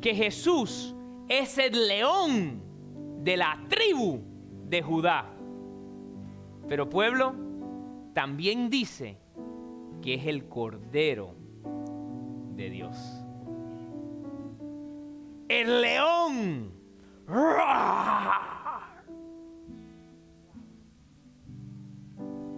que 0.00 0.14
Jesús 0.14 0.94
es 1.28 1.58
el 1.58 1.86
león 1.86 2.62
de 3.22 3.36
la 3.36 3.62
tribu 3.68 4.22
de 4.70 4.80
Judá. 4.80 5.30
Pero 6.66 6.88
pueblo, 6.88 7.34
también 8.14 8.70
dice 8.70 9.18
que 10.00 10.14
es 10.14 10.26
el 10.26 10.48
Cordero 10.48 11.39
de 12.60 12.68
Dios. 12.68 13.24
El 15.48 15.80
león. 15.80 16.72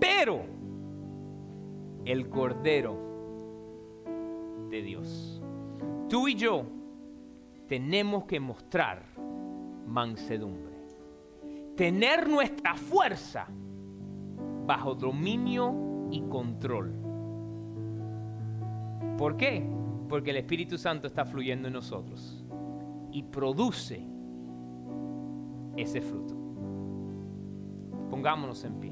Pero 0.01 0.43
el 2.05 2.29
Cordero 2.29 2.99
de 4.71 4.83
Dios. 4.83 5.41
Tú 6.09 6.27
y 6.27 6.35
yo 6.35 6.65
tenemos 7.69 8.25
que 8.25 8.41
mostrar 8.41 9.05
mansedumbre. 9.87 10.73
Tener 11.77 12.29
nuestra 12.29 12.75
fuerza 12.75 13.47
bajo 14.67 14.97
dominio 14.97 16.09
y 16.11 16.23
control. 16.23 16.93
¿Por 19.17 19.37
qué? 19.37 19.82
Porque 20.13 20.29
el 20.29 20.37
Espíritu 20.37 20.77
Santo 20.77 21.07
está 21.07 21.25
fluyendo 21.25 21.69
en 21.69 21.73
nosotros 21.73 22.45
y 23.13 23.23
produce 23.23 24.07
ese 25.75 26.03
fruto. 26.03 26.35
Pongámonos 28.11 28.63
en 28.65 28.79
pie. 28.79 28.92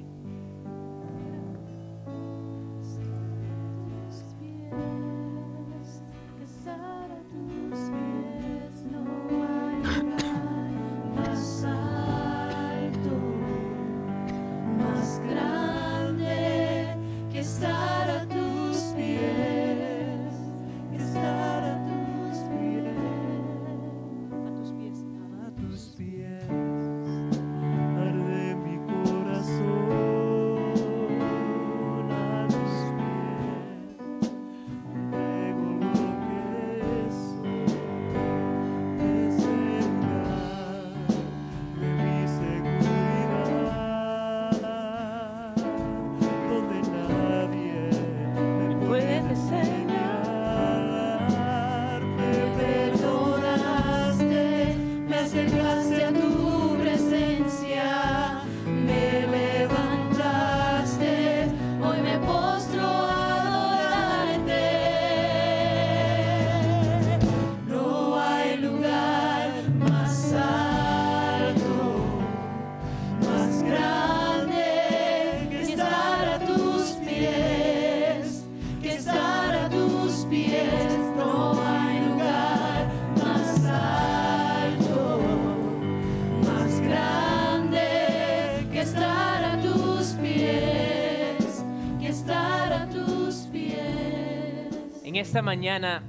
Esta 95.20 95.42
mañana 95.42 96.02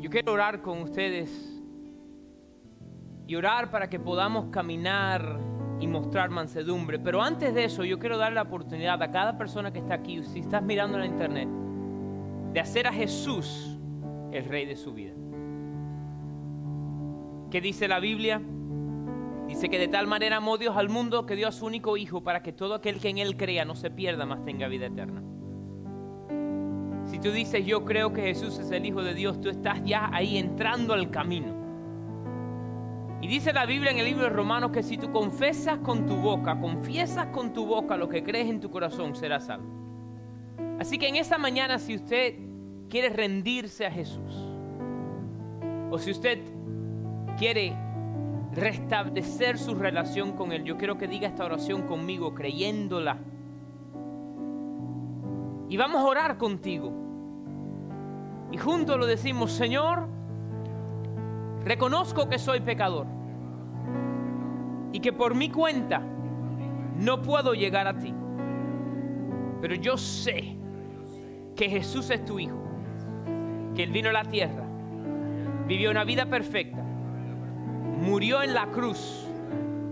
yo 0.00 0.10
quiero 0.10 0.32
orar 0.32 0.62
con 0.62 0.82
ustedes 0.82 1.62
y 3.26 3.34
orar 3.34 3.70
para 3.70 3.90
que 3.90 4.00
podamos 4.00 4.46
caminar 4.46 5.38
y 5.78 5.86
mostrar 5.86 6.30
mansedumbre. 6.30 6.98
Pero 6.98 7.22
antes 7.22 7.52
de 7.54 7.64
eso, 7.64 7.84
yo 7.84 7.98
quiero 7.98 8.16
dar 8.16 8.32
la 8.32 8.42
oportunidad 8.42 9.02
a 9.02 9.10
cada 9.10 9.36
persona 9.36 9.72
que 9.72 9.80
está 9.80 9.94
aquí, 9.94 10.22
si 10.24 10.40
estás 10.40 10.62
mirando 10.62 10.96
en 10.96 11.00
la 11.02 11.06
internet, 11.06 11.48
de 12.52 12.60
hacer 12.60 12.86
a 12.86 12.92
Jesús 12.92 13.78
el 14.32 14.44
rey 14.46 14.64
de 14.64 14.76
su 14.76 14.94
vida. 14.94 15.12
¿Qué 17.50 17.60
dice 17.60 17.88
la 17.88 18.00
Biblia? 18.00 18.40
Dice 19.48 19.68
que 19.68 19.78
de 19.78 19.88
tal 19.88 20.06
manera 20.06 20.38
amó 20.38 20.56
Dios 20.56 20.76
al 20.76 20.88
mundo 20.88 21.26
que 21.26 21.36
dio 21.36 21.48
a 21.48 21.52
su 21.52 21.66
único 21.66 21.96
Hijo 21.96 22.22
para 22.22 22.42
que 22.42 22.52
todo 22.52 22.74
aquel 22.74 23.00
que 23.00 23.10
en 23.10 23.18
Él 23.18 23.36
crea 23.36 23.64
no 23.64 23.74
se 23.74 23.90
pierda, 23.90 24.24
más 24.24 24.44
tenga 24.44 24.66
vida 24.68 24.86
eterna. 24.86 25.22
Si 27.06 27.18
tú 27.18 27.30
dices, 27.30 27.64
yo 27.64 27.84
creo 27.84 28.12
que 28.12 28.22
Jesús 28.22 28.58
es 28.58 28.70
el 28.70 28.84
Hijo 28.84 29.02
de 29.02 29.14
Dios, 29.14 29.40
tú 29.40 29.48
estás 29.48 29.82
ya 29.84 30.10
ahí 30.12 30.38
entrando 30.38 30.92
al 30.92 31.10
camino. 31.10 31.54
Y 33.20 33.28
dice 33.28 33.52
la 33.52 33.64
Biblia 33.64 33.90
en 33.90 33.98
el 33.98 34.04
libro 34.04 34.24
de 34.24 34.28
Romanos 34.30 34.70
que 34.72 34.82
si 34.82 34.98
tú 34.98 35.10
confesas 35.10 35.78
con 35.78 36.06
tu 36.06 36.16
boca, 36.16 36.60
confiesas 36.60 37.26
con 37.26 37.52
tu 37.52 37.64
boca 37.64 37.96
lo 37.96 38.08
que 38.08 38.22
crees 38.22 38.48
en 38.48 38.60
tu 38.60 38.70
corazón, 38.70 39.14
serás 39.14 39.46
salvo. 39.46 39.66
Así 40.78 40.98
que 40.98 41.08
en 41.08 41.16
esta 41.16 41.38
mañana, 41.38 41.78
si 41.78 41.94
usted 41.94 42.34
quiere 42.90 43.08
rendirse 43.08 43.86
a 43.86 43.90
Jesús, 43.90 44.52
o 45.90 45.98
si 45.98 46.10
usted 46.10 46.40
quiere 47.38 47.74
restablecer 48.52 49.58
su 49.58 49.74
relación 49.74 50.32
con 50.32 50.52
Él, 50.52 50.64
yo 50.64 50.76
quiero 50.76 50.98
que 50.98 51.06
diga 51.06 51.28
esta 51.28 51.44
oración 51.44 51.82
conmigo, 51.82 52.34
creyéndola. 52.34 53.18
Y 55.68 55.76
vamos 55.76 56.00
a 56.00 56.04
orar 56.04 56.38
contigo. 56.38 56.92
Y 58.52 58.58
juntos 58.58 58.96
lo 58.96 59.06
decimos, 59.06 59.52
Señor, 59.52 60.08
reconozco 61.64 62.28
que 62.28 62.38
soy 62.38 62.60
pecador 62.60 63.06
y 64.92 65.00
que 65.00 65.12
por 65.12 65.34
mi 65.34 65.50
cuenta 65.50 66.00
no 66.96 67.20
puedo 67.22 67.54
llegar 67.54 67.88
a 67.88 67.98
ti. 67.98 68.14
Pero 69.60 69.74
yo 69.74 69.96
sé 69.96 70.56
que 71.56 71.68
Jesús 71.68 72.10
es 72.10 72.24
tu 72.24 72.38
Hijo, 72.38 72.62
que 73.74 73.82
Él 73.82 73.90
vino 73.90 74.10
a 74.10 74.12
la 74.12 74.24
tierra, 74.24 74.64
vivió 75.66 75.90
una 75.90 76.04
vida 76.04 76.26
perfecta, 76.26 76.82
murió 78.00 78.42
en 78.42 78.54
la 78.54 78.66
cruz 78.66 79.26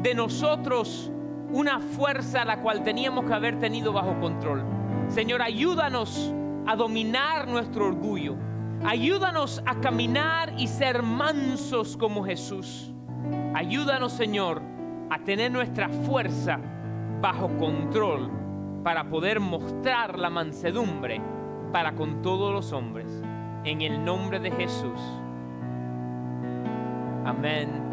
de 0.02 0.14
nosotros 0.14 1.10
una 1.52 1.78
fuerza 1.78 2.44
la 2.44 2.60
cual 2.60 2.82
teníamos 2.82 3.24
que 3.26 3.34
haber 3.34 3.58
tenido 3.58 3.92
bajo 3.92 4.18
control. 4.20 4.64
Señor, 5.08 5.42
ayúdanos 5.42 6.34
a 6.66 6.76
dominar 6.76 7.46
nuestro 7.48 7.86
orgullo. 7.86 8.36
Ayúdanos 8.84 9.62
a 9.64 9.76
caminar 9.76 10.52
y 10.58 10.66
ser 10.66 11.02
mansos 11.02 11.96
como 11.96 12.24
Jesús. 12.24 12.92
Ayúdanos, 13.54 14.12
Señor, 14.12 14.60
a 15.10 15.18
tener 15.20 15.50
nuestra 15.50 15.88
fuerza 15.88 16.58
bajo 17.20 17.48
control 17.56 18.30
para 18.82 19.04
poder 19.04 19.40
mostrar 19.40 20.18
la 20.18 20.28
mansedumbre 20.28 21.22
para 21.72 21.94
con 21.94 22.20
todos 22.20 22.52
los 22.52 22.72
hombres. 22.72 23.22
En 23.64 23.80
el 23.80 24.04
nombre 24.04 24.40
de 24.40 24.50
Jesús. 24.50 25.00
Amén 27.24 27.83